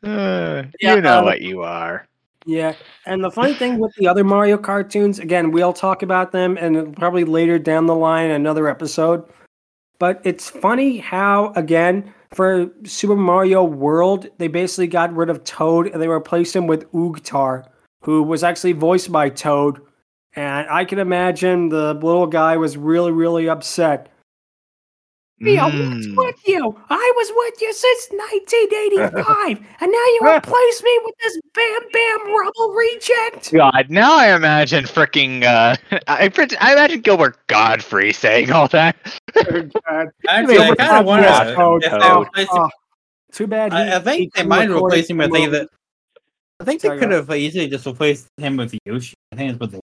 [0.02, 2.06] Uh, Yeah, you know um, what you are.
[2.44, 2.74] Yeah,
[3.06, 6.96] and the funny thing with the other Mario cartoons, again, we'll talk about them and
[6.96, 9.24] probably later down the line another episode.
[10.00, 15.86] But it's funny how, again, for Super Mario World, they basically got rid of Toad
[15.86, 17.66] and they replaced him with Oogtar,
[18.02, 19.80] who was actually voiced by Toad.
[20.34, 24.11] And I can imagine the little guy was really, really upset.
[25.44, 26.16] Yeah, what's Mm.
[26.16, 26.78] with you?
[26.88, 32.34] I was with you since 1985, and now you replace me with this Bam Bam
[32.36, 33.52] Rubble reject.
[33.52, 35.42] God, now I imagine freaking.
[35.42, 35.74] Uh,
[36.06, 38.94] I, I imagine Gilbert Gottfried saying all that.
[40.28, 41.78] Actually, I kind of want replaced to.
[41.82, 42.70] If they Oh, replace oh,
[43.32, 43.72] too bad.
[43.72, 45.66] he- I, I think they might replace him with the either.
[46.60, 49.14] I think they could have easily just replaced him with Yoshi.
[49.32, 49.80] I think that's what they.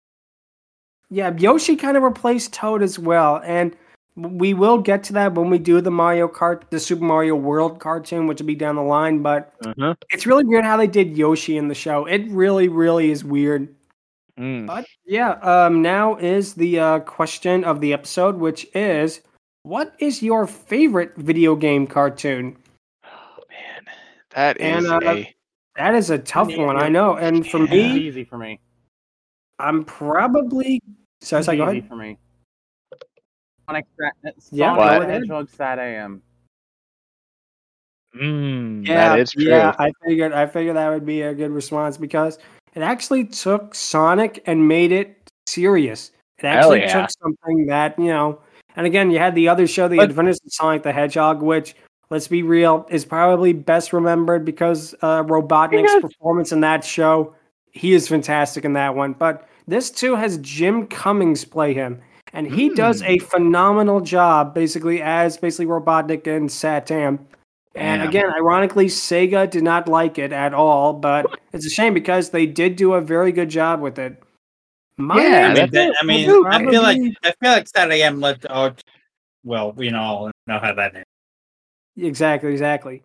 [1.09, 3.41] Yeah, Yoshi kind of replaced Toad as well.
[3.43, 3.75] And
[4.21, 7.79] we will get to that when we do the Mario Kart, the Super Mario World
[7.79, 9.21] cartoon, which will be down the line.
[9.21, 9.95] But Mhm.
[10.09, 12.05] it's really weird how they did Yoshi in the show.
[12.05, 13.73] It really, really is weird.
[14.39, 14.67] Mm.
[14.67, 19.21] But yeah, um, now is the uh, question of the episode, which is,
[19.63, 22.55] what is your favorite video game cartoon?
[23.05, 23.83] Oh man,
[24.31, 25.35] that And, is uh, a
[25.75, 26.83] That is a tough Yeah, one, yeah.
[26.83, 27.15] I know.
[27.15, 28.59] And for It's me, easy for me.
[29.59, 30.81] I'm probably.
[31.21, 31.87] So, so go easy ahead.
[31.89, 32.17] for me.
[33.69, 35.11] Sonic, uh, Yeah, Sonic go the.
[35.13, 36.21] Hedgehog Sad I AM.
[38.19, 39.43] mm, Yeah, that is true.
[39.43, 39.75] yeah.
[39.77, 42.39] I figured, I figured that would be a good response because
[42.73, 46.11] it actually took Sonic and made it serious.
[46.39, 47.01] It actually yeah.
[47.01, 48.39] took something that you know.
[48.75, 51.75] And again, you had the other show, The But- Adventures of Sonic the Hedgehog, which
[52.09, 56.01] let's be real, is probably best remembered because uh, Robotnik's Yes.
[56.01, 57.35] performance in that show.
[57.71, 59.13] He is fantastic in that one.
[59.13, 62.01] But this too has Jim Cummings play him.
[62.33, 63.07] And he does Hmm.
[63.07, 67.19] a phenomenal job basically as basically Robotnik and Satam.
[67.75, 68.09] And Damn.
[68.09, 72.45] again, ironically, Sega did not like it at all, but it's a shame because they
[72.45, 74.21] did do a very good job with it.
[74.97, 78.19] My Yeah, I mean, that- I, mean I feel like I feel like Saturday AM
[78.19, 78.81] left out.
[79.45, 81.05] Well, we all know how that ends.
[81.97, 83.03] Exactly, exactly.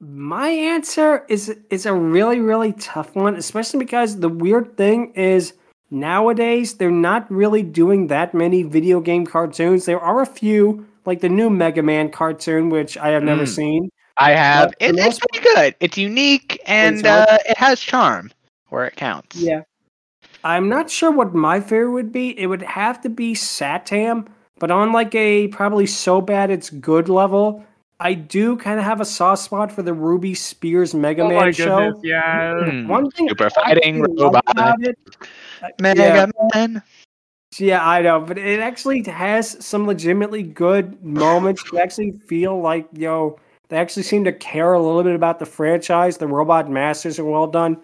[0.00, 5.52] My answer is is a really really tough one, especially because the weird thing is
[5.90, 9.84] nowadays they're not really doing that many video game cartoons.
[9.86, 13.48] There are a few, like the new Mega Man cartoon, which I have never Mm.
[13.48, 13.90] seen.
[14.16, 14.72] I have.
[14.80, 15.74] It, it's pretty good.
[15.80, 17.22] It's unique and sorry?
[17.22, 18.30] uh, it has charm
[18.68, 19.36] where it counts.
[19.36, 19.62] Yeah.
[20.44, 22.38] I'm not sure what my favorite would be.
[22.38, 24.26] It would have to be Satam,
[24.58, 27.64] but on like a probably so bad it's good level.
[28.00, 32.00] I do kind of have a soft spot for the Ruby Spears Mega Man show.
[32.02, 32.70] yeah.
[32.70, 32.88] Hmm.
[32.88, 34.44] One thing Super I fighting actually like robot.
[34.48, 34.98] about it,
[35.62, 36.82] uh, Mega yeah, Man.
[37.58, 41.62] yeah, I know, but it actually has some legitimately good moments.
[41.70, 45.38] You actually feel like yo, know they actually seem to care a little bit about
[45.38, 46.16] the franchise.
[46.16, 47.76] The Robot Masters are well done.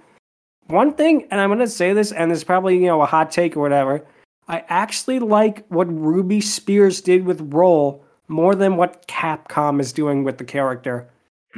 [0.68, 3.30] One thing, and I'm gonna say this, and this is probably you know a hot
[3.30, 4.02] take or whatever.
[4.48, 10.24] I actually like what Ruby Spears did with Roll more than what Capcom is doing
[10.24, 11.08] with the character.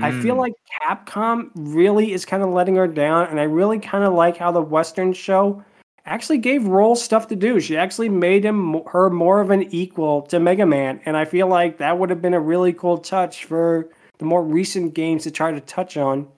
[0.01, 0.39] I feel Mm.
[0.39, 4.37] like Capcom really is kind of letting her down, and I really kind of like
[4.37, 5.63] how the Western show
[6.07, 7.59] actually gave Roll stuff to do.
[7.59, 11.49] She actually made him her more of an equal to Mega Man, and I feel
[11.49, 15.31] like that would have been a really cool touch for the more recent games to
[15.31, 16.29] try to touch on.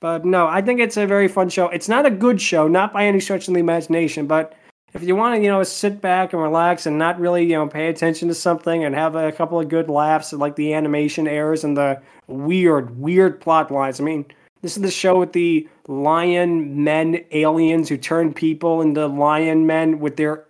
[0.00, 1.68] But no, I think it's a very fun show.
[1.68, 4.54] It's not a good show, not by any stretch of the imagination, but
[4.94, 7.66] if you want to, you know, sit back and relax and not really, you know,
[7.66, 11.26] pay attention to something and have a couple of good laughs at like the animation
[11.26, 14.00] errors and the weird, weird plot lines.
[14.00, 14.24] I mean,
[14.62, 19.98] this is the show with the lion men aliens who turn people into lion men
[19.98, 20.46] with their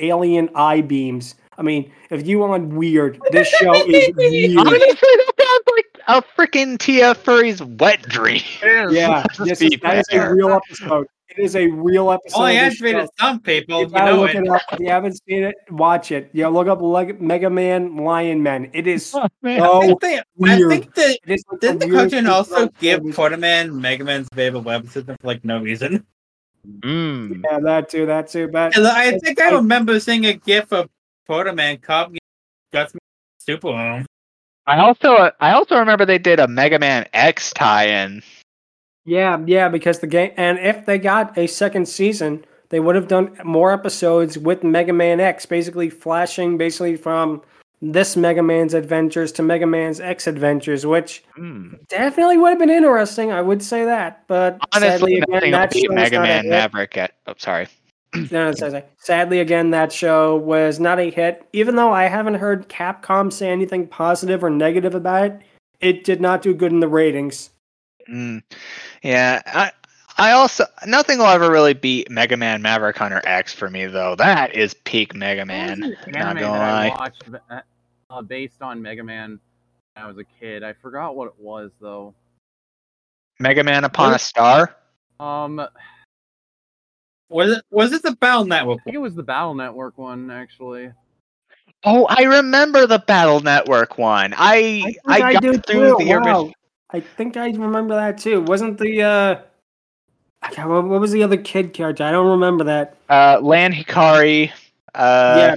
[0.00, 1.36] alien eye beams.
[1.56, 4.58] I mean, if you want weird, this show is weird.
[4.58, 8.42] Honestly, that sounds like a freaking Tia Furry's wet dream.
[8.62, 11.06] Yeah, Let's this is, that is a real episode.
[11.28, 12.38] It is a real episode.
[12.38, 12.86] Only of this show.
[12.86, 13.80] activated some people.
[13.80, 14.44] You You gotta know look it.
[14.44, 14.60] it up.
[14.72, 16.28] If you haven't seen it, watch it.
[16.32, 18.70] Yeah, look up Leg- Mega Man Lion Men.
[18.74, 21.86] It is so I Oh, think, they, I think the it is like didn't the
[21.88, 25.60] weirdest cartoon also give I've ever Quarterman Mega Man's favorite weapon system for like no
[25.60, 26.06] reason?
[26.80, 27.42] Mm.
[27.44, 28.48] Yeah, that too, that too.
[28.48, 30.88] But And I think I I- remember seeing a gif of
[31.28, 32.12] Quarterman Cop
[32.72, 32.94] Guts
[33.38, 34.06] Super Home.
[34.66, 38.22] I also I also remember they did a Mega Man X tie-in.
[39.04, 43.08] Yeah, yeah, because the game, and if they got a second season, they would have
[43.08, 47.42] done more episodes with Mega Man X, basically flashing basically from
[47.82, 51.86] this Mega Man's adventures to Mega Man's X adventures, which Mm.
[51.88, 53.30] definitely would have been interesting.
[53.30, 56.48] I would say that, but Honestly, sadly, again, that beat Mega Man.
[56.48, 56.96] Maverick.
[56.96, 57.66] At, oh, sorry.
[58.30, 58.84] No, no, sorry.
[58.96, 61.44] Sadly, again, that show was not a hit.
[61.52, 65.40] Even though I haven't heard Capcom say anything positive or negative about it,
[65.80, 67.50] it did not do good in the ratings.
[68.08, 68.42] Mm.
[69.02, 69.72] Yeah, I
[70.16, 74.14] I also nothing will ever really beat Mega Man Maverick Hunter X for me though.
[74.16, 75.80] That is peak Mega Man.
[75.80, 77.60] What was Not anime gonna that I watched uh,
[78.10, 79.40] uh, based on Mega Man
[79.94, 80.62] when I was a kid.
[80.62, 82.14] I forgot what it was though.
[83.40, 84.20] Mega Man Upon What?
[84.20, 84.76] a Star.
[85.18, 85.66] Um,
[87.28, 88.80] Was it was it the Battle Network?
[88.80, 90.92] I think it was the Battle Network one actually.
[91.84, 94.34] Oh, I remember the Battle Network one.
[94.36, 96.04] I think I, got do through too.
[96.04, 96.16] the Wow.
[96.16, 96.52] original.
[96.90, 98.42] I think I remember that too.
[98.42, 99.40] Wasn't the uh,
[100.42, 102.04] I what was the other kid character?
[102.04, 102.96] I don't remember that.
[103.08, 104.52] Uh, Lan Hikari.
[104.94, 105.54] Uh, yeah,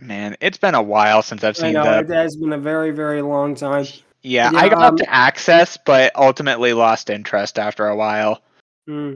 [0.00, 1.98] man, it's been a while since I've I seen know the.
[2.00, 3.86] it has been a very, very long time.
[4.22, 8.42] Yeah, Yeah, I got up um, to Axess, but ultimately lost interest after a while.
[8.86, 9.14] Hmm.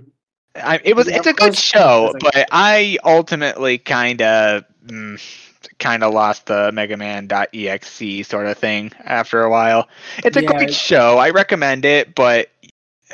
[0.57, 5.44] I, it was Yeah, it's a good show, but I ultimately kind of mm,
[5.79, 9.89] kind of lost the Mega Man.exe sort of thing after a while.
[10.19, 10.53] It's a Yeah.
[10.53, 11.19] great show.
[11.19, 12.51] I recommend it, but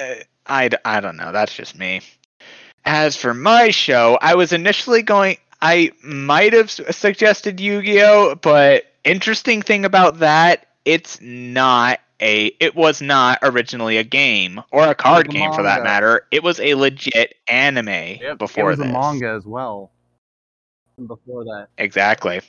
[0.00, 0.14] uh,
[0.46, 1.32] I, d- I don't know.
[1.32, 2.00] That's just me.
[2.84, 5.36] As for my show, I was initially going.
[5.62, 12.46] I might have suggested Yu-Gi-Oh, but interesting thing about that, it's not a.
[12.58, 16.26] It was not originally a game or a card a game for that matter.
[16.30, 18.88] It was a legit anime Yep, before it was this.
[18.88, 19.92] a manga as well.
[21.06, 22.40] Before that, Exactly.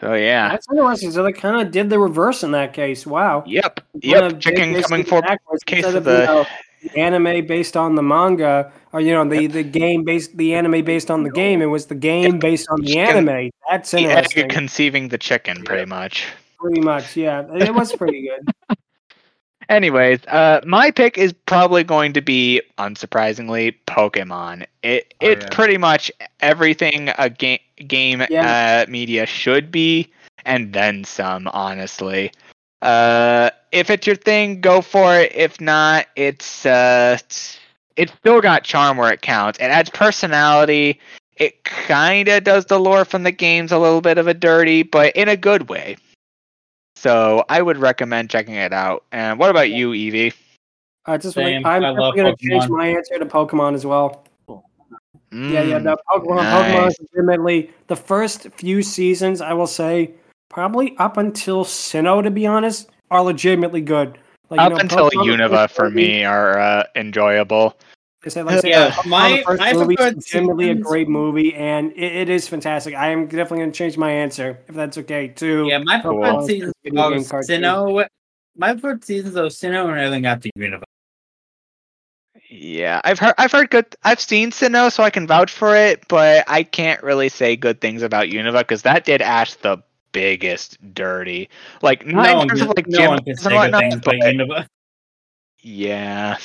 [0.00, 0.50] So yeah.
[0.50, 1.10] That's interesting.
[1.10, 3.06] So they kind of did the reverse in that case.
[3.06, 3.42] Wow.
[3.46, 3.80] Yep.
[4.00, 4.22] Yep.
[4.32, 5.22] of Chicken coming for
[5.66, 6.46] case of you the- know,
[6.82, 10.84] the anime based on the manga, or you know the the game based the anime
[10.84, 11.60] based on the game.
[11.60, 13.50] It was the game based on the Chicken- anime.
[13.68, 14.48] That's interesting.
[14.48, 16.26] conceiving the chicken, pretty much.
[16.60, 17.44] Pretty much, yeah.
[17.52, 18.76] It was pretty good.
[19.68, 24.64] Anyways, uh, my pick is probably going to be, unsurprisingly, Pokemon.
[24.82, 25.50] It Oh, it's yeah.
[25.50, 26.10] pretty much
[26.40, 28.84] everything a game game Yeah.
[28.86, 30.10] uh, media should be,
[30.46, 31.48] and then some.
[31.48, 32.32] Honestly,
[32.80, 35.32] uh, if it's your thing, go for it.
[35.34, 37.58] If not, it's uh, it's,
[37.96, 39.58] it's still got charm where it counts.
[39.58, 40.98] It adds personality.
[41.36, 44.82] It kind of does the lore from the games a little bit of a dirty,
[44.82, 45.96] but in a good way.
[46.98, 49.04] So I would recommend checking it out.
[49.12, 50.34] And what about you, Eevee?
[51.06, 51.64] I just Same.
[51.64, 54.24] I'm I gonna change my answer to Pokemon as well.
[55.30, 55.78] Yeah, yeah.
[55.78, 59.40] Mm, The Pokemon, Pokemon is legitimately the first few seasons.
[59.40, 60.14] I will say,
[60.48, 64.18] probably up until Sinnoh, to be honest, are legitimately good.
[64.50, 67.78] Like, you Up know, until Pokemon Unova for me are uh, enjoyable.
[68.28, 71.08] I say, like, Yeah, Pokemon my- the first my movie is preferred legitimately a great
[71.08, 72.94] movie, and it, it is fantastic.
[72.94, 75.66] I am definitely going to change my answer if that's okay too.
[75.68, 76.20] Yeah, my Cool.
[76.20, 77.22] preferred seasons Video of game.
[77.22, 78.06] Sinnoh.
[78.56, 80.82] My preferred seasons of Sinnoh and everything got to Unova.
[82.50, 83.94] Yeah, I've heard I've heard good.
[84.04, 87.80] I've seen Sinnoh, so I can vouch for it, but I can't really say good
[87.80, 89.78] things about Unova because that did Ash the
[90.12, 91.48] biggest dirty.
[91.82, 93.50] Like not No in one terms can, of like no gym one can and say
[93.50, 94.66] good whatnot, things about but Unova.
[95.68, 96.36] Yeah.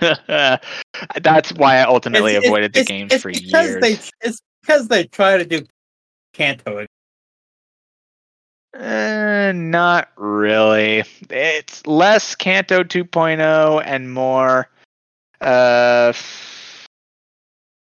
[0.00, 3.80] That's why I ultimately It's- avoided the it's- games it's for because years.
[3.80, 5.64] They, it's because they try to do
[6.32, 6.86] Kanto.
[8.78, 11.04] Uh, not really.
[11.28, 14.68] It's less Kanto 2.0 and more.
[15.42, 16.12] Uh,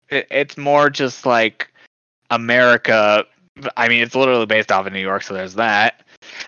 [0.08, 1.72] it, it's more just like
[2.30, 3.24] America.
[3.76, 6.02] I mean, it's literally based off of New York, so there's that.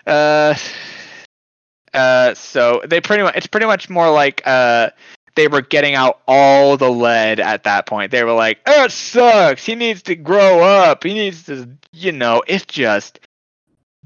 [0.05, 0.55] Uh,
[1.95, 3.35] uh, so they pretty much.
[3.35, 4.89] It's pretty much more like uh.
[5.35, 8.11] They were getting out all the lead at that point.
[8.11, 9.65] They were like, "Oh, it sucks.
[9.65, 11.03] He needs to grow up.
[11.03, 13.19] He needs to, you know." It just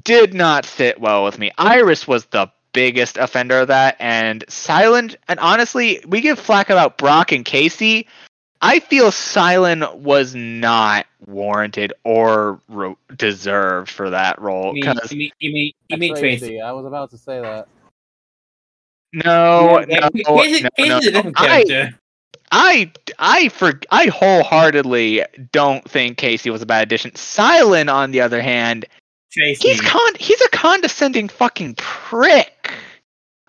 [0.03, 1.51] did not sit well with me.
[1.57, 5.15] Iris was the biggest offender of that, and Cilan.
[5.27, 8.07] And honestly, we give flack about Brock and Casey.
[8.61, 14.75] I feel Cilan was not warranted or ro- deserved for that role.
[14.75, 16.39] You mean, you mean, you mean, you mean crazy.
[16.39, 16.61] Tracey?
[16.61, 17.67] I was about to say that.
[19.13, 20.43] No, Yeah, no, no,
[20.77, 20.99] no.
[20.99, 21.99] different I, character.
[22.51, 27.11] I, I, for, I wholeheartedly don't think Casey was a bad addition.
[27.11, 28.85] Cilan, on the other hand,
[29.31, 29.69] Tracey.
[29.69, 32.71] he's con, he's a condescending fucking prick.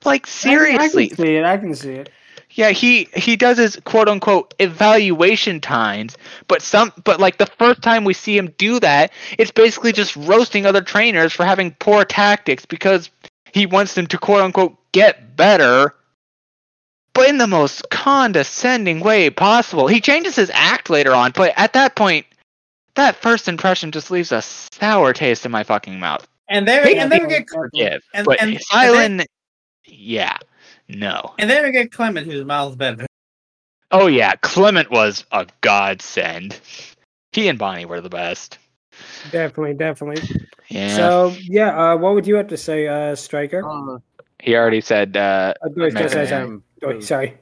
[0.04, 1.44] Like seriously, I can see it.
[1.44, 2.10] I can see it.
[2.52, 6.16] Yeah, he he does his quote unquote evaluation times,
[6.48, 10.16] but some but like the first time we see him do that, it's basically just
[10.16, 13.10] roasting other trainers for having poor tactics because
[13.52, 15.94] he wants them to quote unquote get better,
[17.12, 19.86] but in the most condescending way possible.
[19.86, 22.26] He changes his act later on, but at that point,
[22.94, 26.26] that first impression just leaves a sour taste in my fucking mouth.
[26.48, 29.24] and there, Hey, and then we get, Forgive, And- but and- and Cilan,
[29.86, 30.36] yeah,
[30.88, 31.32] no.
[31.38, 33.06] and then we get Clemont, who's miles better.
[33.92, 36.58] Oh yeah, Clemont was a godsend.
[37.32, 38.58] He and Bonnie were the best.
[39.30, 40.22] Definitely, definitely.
[40.70, 40.96] Yeah.
[40.96, 43.64] So yeah, uh, what would you have to say, uh, Stryker?
[43.68, 43.98] Uh,
[44.40, 47.38] he already said uh Uh, do it, Mega sorry, sorry, Oh, sorry.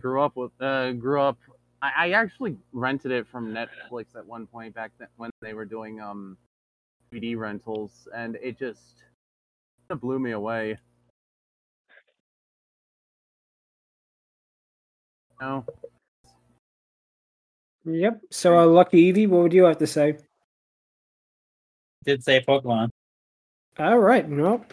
[0.00, 1.38] grew up with uh grew up
[1.82, 5.64] I, I actually rented it from Netflix at one point back then when they were
[5.64, 6.36] doing um
[7.12, 9.02] DVD rentals and it just
[9.88, 10.78] it blew me away.
[15.40, 15.64] No.
[17.86, 18.20] Yep.
[18.30, 20.18] So, uh, LuckyEevee, what would you have to say?
[22.04, 22.90] Did say Pokemon.
[23.78, 24.28] All right.
[24.28, 24.72] Nope.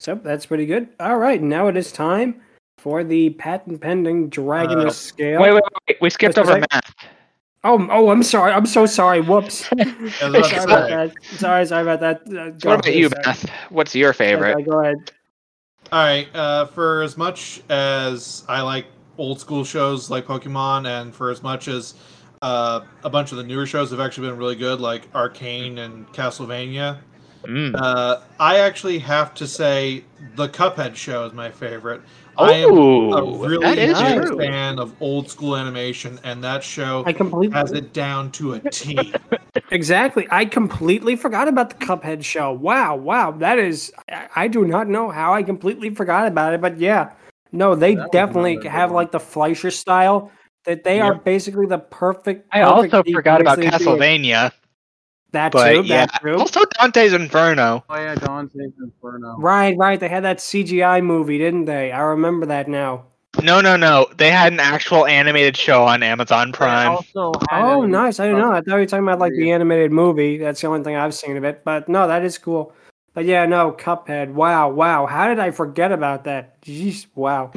[0.00, 0.88] So that's pretty good.
[1.00, 1.40] All right.
[1.42, 2.40] Now it is time
[2.78, 5.40] for the patent pending Dragon Uh, scale.
[5.40, 5.98] Wait, wait, wait.
[6.00, 6.66] We skipped over that?
[6.72, 6.94] math.
[7.66, 8.52] Oh, oh, I'm sorry.
[8.52, 9.22] I'm so sorry.
[9.22, 9.64] Whoops.
[10.18, 10.90] Sorry about to about say.
[10.90, 11.12] that.
[11.38, 12.20] Sorry, sorry about that.
[12.26, 13.22] Uh, What about ahead, you, sorry.
[13.24, 13.48] Math?
[13.70, 14.54] What's your favorite?
[14.56, 14.96] Okay, go ahead.
[15.90, 16.28] All right.
[16.34, 18.84] Uh, for as much as I like
[19.16, 21.94] old school shows like Pokemon, and for as much as
[22.44, 26.12] uh, a bunch of the newer shows have actually been really good, like Arcane and
[26.12, 27.04] Castlevania.
[27.46, 27.74] Mm.
[27.74, 32.02] Uh, I actually have to say the Cuphead show is my favorite.
[32.36, 34.36] I am a Oh, really big true.
[34.36, 38.60] fan of old school animation, and that show I completely has it down to a
[38.60, 39.22] T.
[39.70, 40.26] exactly.
[40.30, 42.52] I completely forgot about the Cuphead show.
[42.52, 43.92] Wow, wow, that is.
[44.08, 47.12] I, I do not know how I completely forgot about it, but yeah,
[47.52, 50.32] no, they That definitely have like the Fleischer style.
[50.64, 52.48] That they are basically the perfect.
[52.52, 53.82] I perfect also forgot about sequence.
[53.84, 54.52] Castlevania,
[55.32, 55.82] That but too.
[55.82, 56.36] yeah, That too.
[56.38, 57.84] also Dante's Inferno.
[57.88, 59.36] Oh yeah, Dante's Inferno.
[59.38, 60.00] Right, right.
[60.00, 61.92] They had that CGI movie, didn't they?
[61.92, 63.06] I remember that now.
[63.42, 64.06] No, no, no.
[64.16, 66.98] They had an actual animated show on Amazon Prime.
[67.16, 67.34] Oh,
[67.82, 68.20] a- nice.
[68.20, 68.52] I don't know.
[68.52, 70.38] I thought you were talking about like the animated movie.
[70.38, 71.62] That's the only thing I've seen of it.
[71.64, 72.72] But no, that is cool.
[73.12, 74.32] But yeah, no, Cuphead.
[74.32, 75.06] Wow, wow.
[75.06, 76.62] How did I forget about that?
[76.62, 77.50] Jeez, wow.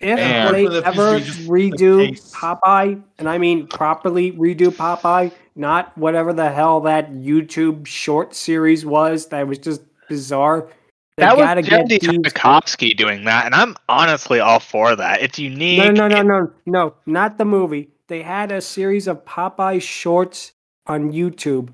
[0.00, 0.52] If Man.
[0.52, 2.32] they Unfortunately, that ever just redo case.
[2.34, 8.84] Popeye, and I mean properly redo Popeye, not whatever the hell that YouTube short series
[8.84, 10.68] was that was just bizarre.
[11.16, 14.94] They that gotta was get Genndy these- Tartakovsky doing that, and I'm honestly all for
[14.96, 15.22] that.
[15.22, 15.78] It's unique.
[15.78, 17.88] No, no, no, no, no, not the movie.
[18.08, 20.52] They had a series of Popeye shorts
[20.86, 21.70] on YouTube.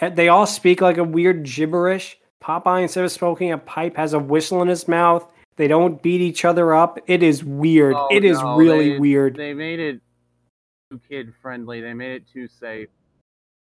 [0.00, 2.16] Uh, they all speak like a weird gibberish.
[2.42, 5.30] Popeye, instead of smoking a pipe, has a whistle in his mouth.
[5.58, 7.00] They don't beat each other up.
[7.08, 7.94] It is weird.
[7.96, 9.36] Oh, it is no, really they- weird.
[9.36, 10.00] They made it
[10.90, 11.80] too kid friendly.
[11.80, 12.88] They made it too safe.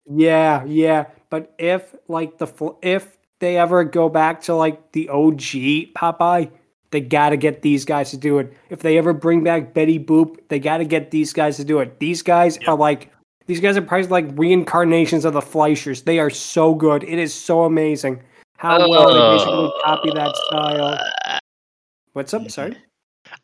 [0.07, 1.05] Yeah, yeah.
[1.29, 6.51] But if like the if they ever go back to like the OG Popeye,
[6.91, 8.53] they gotta get these guys to do it.
[8.69, 11.99] If they ever bring back Betty Boop, they gotta get these guys to do it.
[11.99, 13.09] These guys are like
[13.47, 16.03] these guys are probably like reincarnations of the Fleischers.
[16.03, 17.03] They are so good.
[17.03, 18.21] It is so amazing
[18.57, 20.99] how well they basically copy that style.
[22.15, 22.49] What's up?
[22.49, 22.77] Sorry.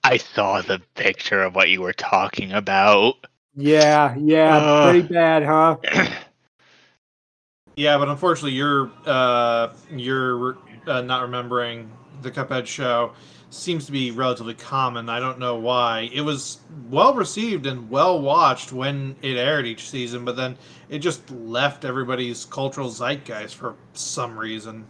[0.05, 3.15] I saw the picture of what you were talking about.
[3.53, 4.93] Yeah, yeah, Ugh.
[4.93, 5.75] pretty bad, huh?
[7.75, 10.57] Yeah, but unfortunately, you're uh, you're
[10.87, 11.91] uh, not remembering
[12.21, 13.11] the Cuphead show.
[13.49, 15.09] Seems to be relatively common.
[15.09, 16.09] I don't know why.
[16.13, 16.59] It was
[16.89, 20.57] well received and well watched when it aired each season, but then
[20.89, 24.85] it just left everybody's cultural zeitgeist for some reason.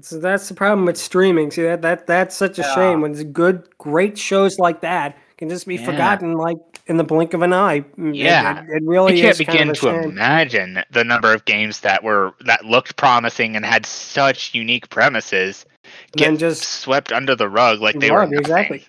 [0.00, 1.50] So that's the problem with streaming.
[1.50, 2.74] See that that that's such a Yeah.
[2.74, 5.84] shame when it's good, great shows like that can just be Yeah.
[5.86, 7.80] forgotten like in the blink of an eye.
[7.98, 8.60] Mm, it- Yeah.
[8.62, 10.02] it, it really I can't is begin kind of to shame.
[10.10, 15.64] imagine the number of games that were that looked promising and had such unique premises
[15.84, 18.40] And get just swept under the rug like they Rug, were nothing.
[18.40, 18.84] exactly.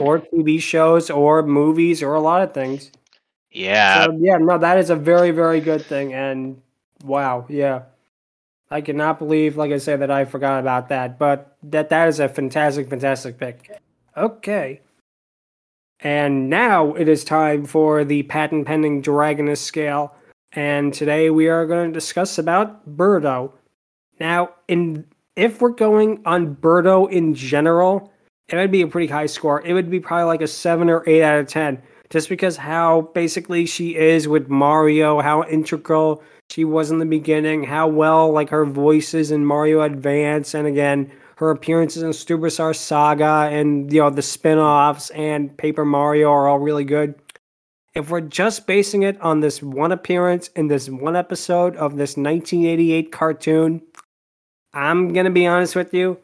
[0.00, 2.90] or TV shows or movies or a lot of things.
[3.50, 6.12] yeah, so yeah, no, that is a very very good thing.
[6.12, 6.60] And
[7.04, 7.82] wow, yeah,
[8.72, 11.18] I cannot believe, like I said, that I forgot about that.
[11.18, 13.70] But that that is a fantastic, fantastic pick.
[14.16, 14.80] Okay.
[16.00, 20.14] And now it is time for the patent pending Dragoness scale.
[20.52, 23.52] And today we are going to discuss about Birdo.
[24.18, 25.04] Now, in
[25.36, 28.12] if we're going on Birdo in general,
[28.48, 29.64] it would be a pretty high score.
[29.64, 33.02] It would be probably like a seven or eight out of ten, just because how
[33.14, 38.50] basically she is with Mario, how integral she was in the beginning, how well like
[38.50, 44.10] her voices in Mario Advance, and again her appearances in Superstar Saga and you know
[44.10, 47.14] the spin-offs and Paper Mario are all really good.
[47.94, 52.16] If we're just basing it on this one appearance in this one episode of this
[52.16, 53.82] 1988 cartoon,
[54.74, 56.18] I'm gonna be honest with you.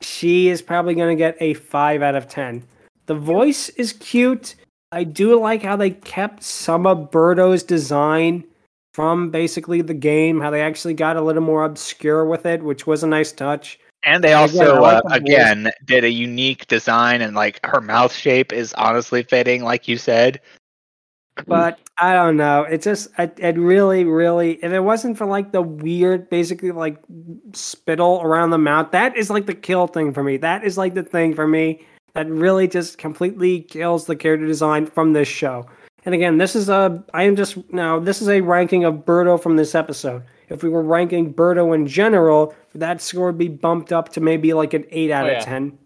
[0.00, 2.64] She is probably gonna get a five out of ten.
[3.06, 4.54] The voice is cute.
[4.92, 8.44] I do like how they kept some of Birdo's design
[8.98, 10.40] from basically the game.
[10.40, 13.78] How they actually got a little more obscure with it, which was a nice touch.
[14.02, 18.74] and they also uh, again did a unique design and like her mouth shape is
[18.74, 20.40] honestly fitting, like you said.
[21.46, 22.62] But I don't know.
[22.64, 26.98] It just it, it really, really if it wasn't for like the weird basically like
[27.52, 30.38] spittle around the mouth, that is like the kill thing for me.
[30.38, 34.86] That is like the thing for me that really just completely kills the character design
[34.86, 35.68] from this show.
[36.08, 39.38] And again, this is a I am just now this is a ranking of Birdo
[39.42, 40.22] from this episode.
[40.48, 44.54] If we were ranking Birdo in general, that score would be bumped up to maybe
[44.54, 45.40] like an eight out Oh, of yeah.
[45.44, 45.78] ten.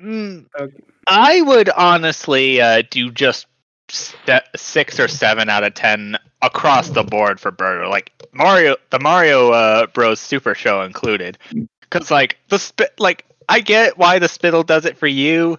[0.00, 0.76] Mm, Okay.
[1.08, 3.46] I would honestly uh, do just
[3.88, 7.90] se- six or seven out of ten across the board for Birdo.
[7.90, 10.20] Like Mario, the Mario uh, Bros.
[10.20, 11.36] Super Show included,
[11.80, 15.58] because like the spit, like I get why the spittle does it for you,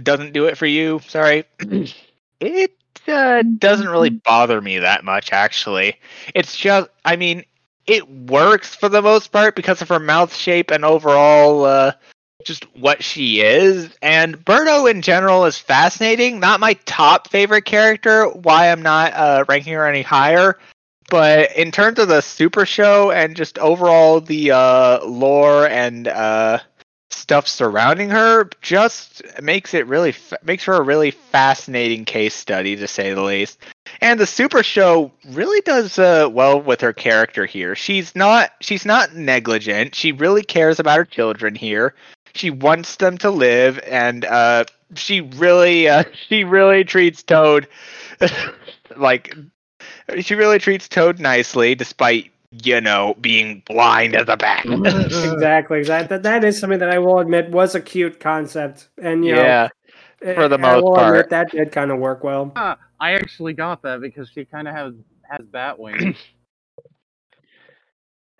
[0.00, 1.00] doesn't do it for you.
[1.08, 1.42] Sorry,
[2.40, 2.77] it
[3.08, 5.32] uh, doesn't really bother me that much.
[5.32, 5.96] Actually,
[6.34, 7.44] it's just, I mean,
[7.86, 11.64] it works for the most part because of her mouth shape and overall.
[11.64, 11.92] Uh,
[12.44, 13.90] just what she is.
[14.00, 16.40] And Birdo in general is fascinating.
[16.40, 18.26] Not my top favorite character.
[18.28, 20.58] Why I'm not uh, ranking her any higher.
[21.10, 26.60] But in terms of the Super Show and just overall the uh, lore and uh,
[27.10, 32.76] stuff surrounding her, just makes it really fa- makes her a really fascinating case study
[32.76, 33.58] to say the least.
[34.00, 37.74] And the Super Show really does uh, well with her character here.
[37.74, 39.94] She's not she's not negligent.
[39.94, 41.94] She really cares about her children here.
[42.34, 47.68] She wants them to live, and uh, she really uh, she really treats Toad
[48.96, 49.34] like
[50.20, 54.64] she really treats Toad nicely, despite you know being blind as a bat.
[54.66, 55.82] exactly.
[55.84, 59.34] That, that that is something that I will admit was a cute concept, and you
[59.34, 59.68] yeah,
[60.22, 61.14] know, for the I most will part.
[61.14, 62.52] admit that did kind of work well.
[62.56, 64.94] Ah, I actually got that because she kind of has
[65.28, 66.16] has bat wings.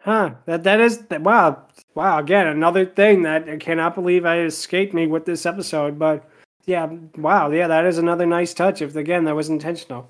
[0.02, 0.36] Huh?
[0.46, 2.20] That that is wow, wow.
[2.20, 5.98] Again, another thing that I cannot believe I escaped me with this episode.
[5.98, 6.24] But
[6.64, 6.86] yeah,
[7.16, 8.80] wow, yeah, that is another nice touch.
[8.80, 10.08] If again that was intentional.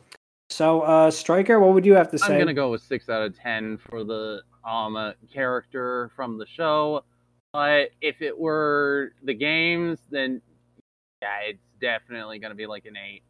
[0.51, 2.33] So, uh, Stryker, what would you have to say?
[2.33, 6.47] I'm gonna go with six out of ten for the um uh, character from the
[6.47, 7.05] show.
[7.53, 10.41] But if it were the games, then
[11.21, 13.23] yeah, it's definitely gonna be like an eight.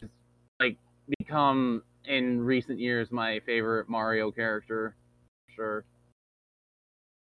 [0.00, 0.10] It's
[0.58, 0.78] like
[1.18, 4.96] become in recent years my favorite Mario character.
[5.54, 5.84] Sure.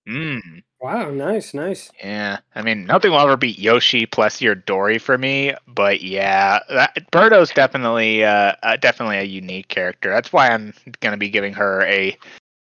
[0.09, 1.91] Mm, Wow, nice, nice.
[1.99, 6.61] yeah, I mean nothing will ever beat Yoshi plus your Dory for me, but yeah,
[6.69, 10.11] that, Birdo's definitely uh, uh definitely a unique character.
[10.11, 12.17] That's why I'm gonna be giving her a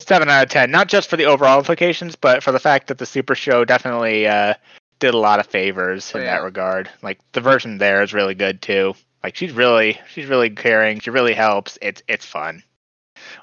[0.00, 2.98] seven out of ten, not just for the overall implications, but for the fact that
[2.98, 4.54] the Super Show definitely uh
[4.98, 6.36] did a lot of favors Oh, in yeah.
[6.36, 6.90] that regard.
[7.02, 8.92] Like the version there is really good too.
[9.22, 11.00] Like she's really she's really caring.
[11.00, 11.78] She really helps.
[11.80, 12.62] It's it's fun.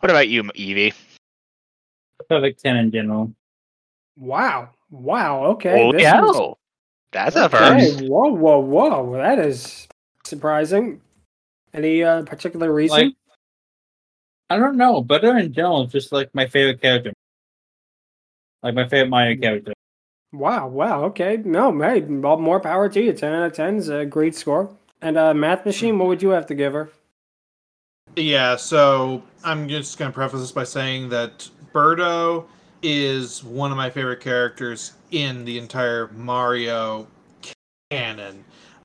[0.02, 0.94] What about you, Eevee?
[2.30, 3.34] Perfect 10 in general.
[4.18, 5.46] Wow, wow.
[5.46, 5.88] Okay.
[5.88, 6.56] Oh this yeah, is-
[7.12, 8.02] that's a okay, first.
[8.02, 9.14] Whoa, whoa, whoa.
[9.14, 9.88] That is
[10.24, 11.02] surprising.
[11.74, 12.98] Any uh, particular reason?
[12.98, 13.14] Like,
[14.50, 17.14] I don't know, but her in general is just like my favorite character.
[18.64, 19.74] Like my favorite Mario character.
[20.34, 21.38] Wow, wow, okay.
[21.38, 23.14] No, hey, well, more power to you.
[23.14, 24.76] 10 out of 10 is a great score.
[25.02, 26.90] And uh, Mathmachine, what would you have to give her?
[28.16, 32.46] Yeah, so I'm just going to preface this by saying that Birdo
[32.82, 37.08] is one of my favorite characters in the entire Mario
[37.90, 38.44] canon.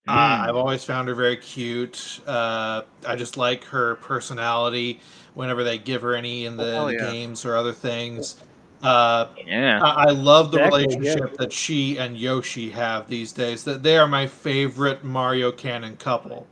[0.09, 0.49] Uh, Mm.
[0.49, 2.21] I've always found her very cute.
[2.27, 5.01] Uh, I just like her personality
[5.35, 7.11] whenever they give her any in the, hell the yeah.
[7.11, 8.37] games or other things.
[8.83, 9.81] Uh, Yeah.
[9.81, 13.65] I I love the Exactly, relationship that she and Yoshi have these days.
[13.65, 16.49] That they are my favorite Mario canon couple.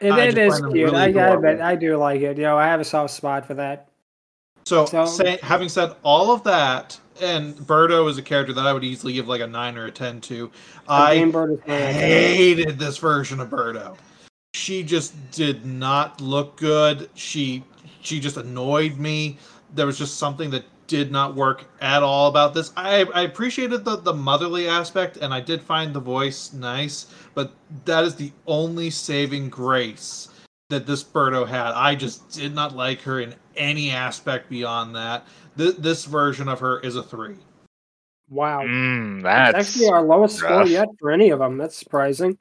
[0.00, 0.92] It, I it just is find them cute.
[0.92, 1.60] really I gotta admit, adorable.
[1.60, 2.36] I do like it.
[2.38, 3.91] You know, I have a soft spot for that.
[4.64, 8.72] So, So- say, having said all of that, and Birdo is a character that I
[8.72, 10.50] would easily give like a nine or a ten to.
[10.88, 13.96] I Game Bird is very- hated this version of Birdo.
[14.54, 17.08] She just did not look good.
[17.14, 17.64] She
[18.00, 19.38] she just annoyed me.
[19.74, 22.72] There was just something that did not work at all about this.
[22.76, 27.52] I, I appreciated the, the motherly aspect and I did find the voice nice, but
[27.86, 30.28] that is the only saving grace
[30.68, 31.72] that this Birdo had.
[31.72, 35.26] I just did not like her in any aspect beyond that.
[35.56, 37.36] Th- this version of her is a three.
[38.28, 38.62] Wow.
[38.62, 41.58] Mm, That's that's actually our lowest score yet for any of them.
[41.58, 42.38] That's surprising.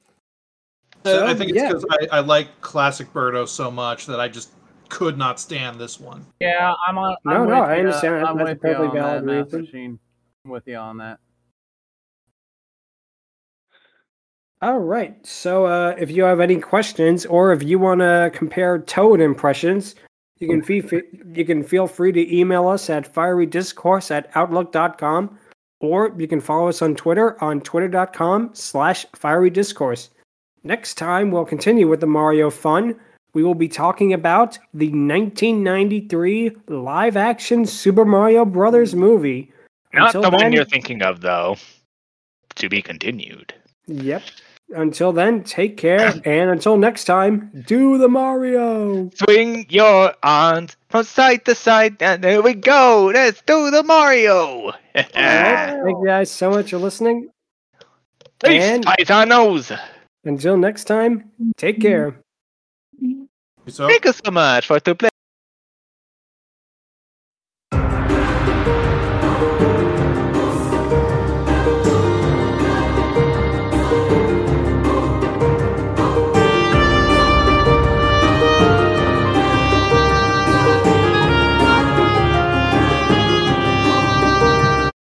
[1.04, 1.68] So, I think it's yeah.
[1.68, 4.52] because I, I like classic Birdo so much that I just
[4.88, 6.26] could not stand this one.
[6.40, 7.16] Yeah, I'm on.
[7.26, 7.80] No, I'm no, with I ya.
[7.80, 8.16] understand.
[8.16, 9.62] That's- I'm that's a with you perfectly on valid that, reason.
[9.62, 10.00] Machine.
[10.46, 11.20] I'm with you on that.
[14.62, 15.26] All right.
[15.26, 19.96] So, uh, if you have any questions or if you want to compare Toad impressions,
[20.42, 21.02] you can feel
[21.34, 25.38] you can feel free to email us at fierydiscourse at outlook.com
[25.80, 30.10] or you can follow us on Twitter on twitter.com slash fierydiscourse.
[30.64, 32.96] Next time, we'll continue with the Mario fun.
[33.34, 39.52] We will be talking about the 1993 live action Super Mario Brothers movie.
[39.94, 41.56] not Until the one you're thinking of, though.
[42.56, 43.54] To be continued.
[43.88, 44.24] Yep.
[44.76, 49.10] Until then, take care, and until next time, do the Mario.
[49.16, 53.12] Swing your arms from side to side, and there we go.
[53.14, 54.38] Let's do the Mario.
[54.72, 55.82] All right.
[55.84, 57.30] Thank you guys so much for listening.
[58.44, 59.78] Peace, And- paisanos.
[60.24, 62.16] Until next time, take care.
[63.68, 65.10] So Thank you so much for to play.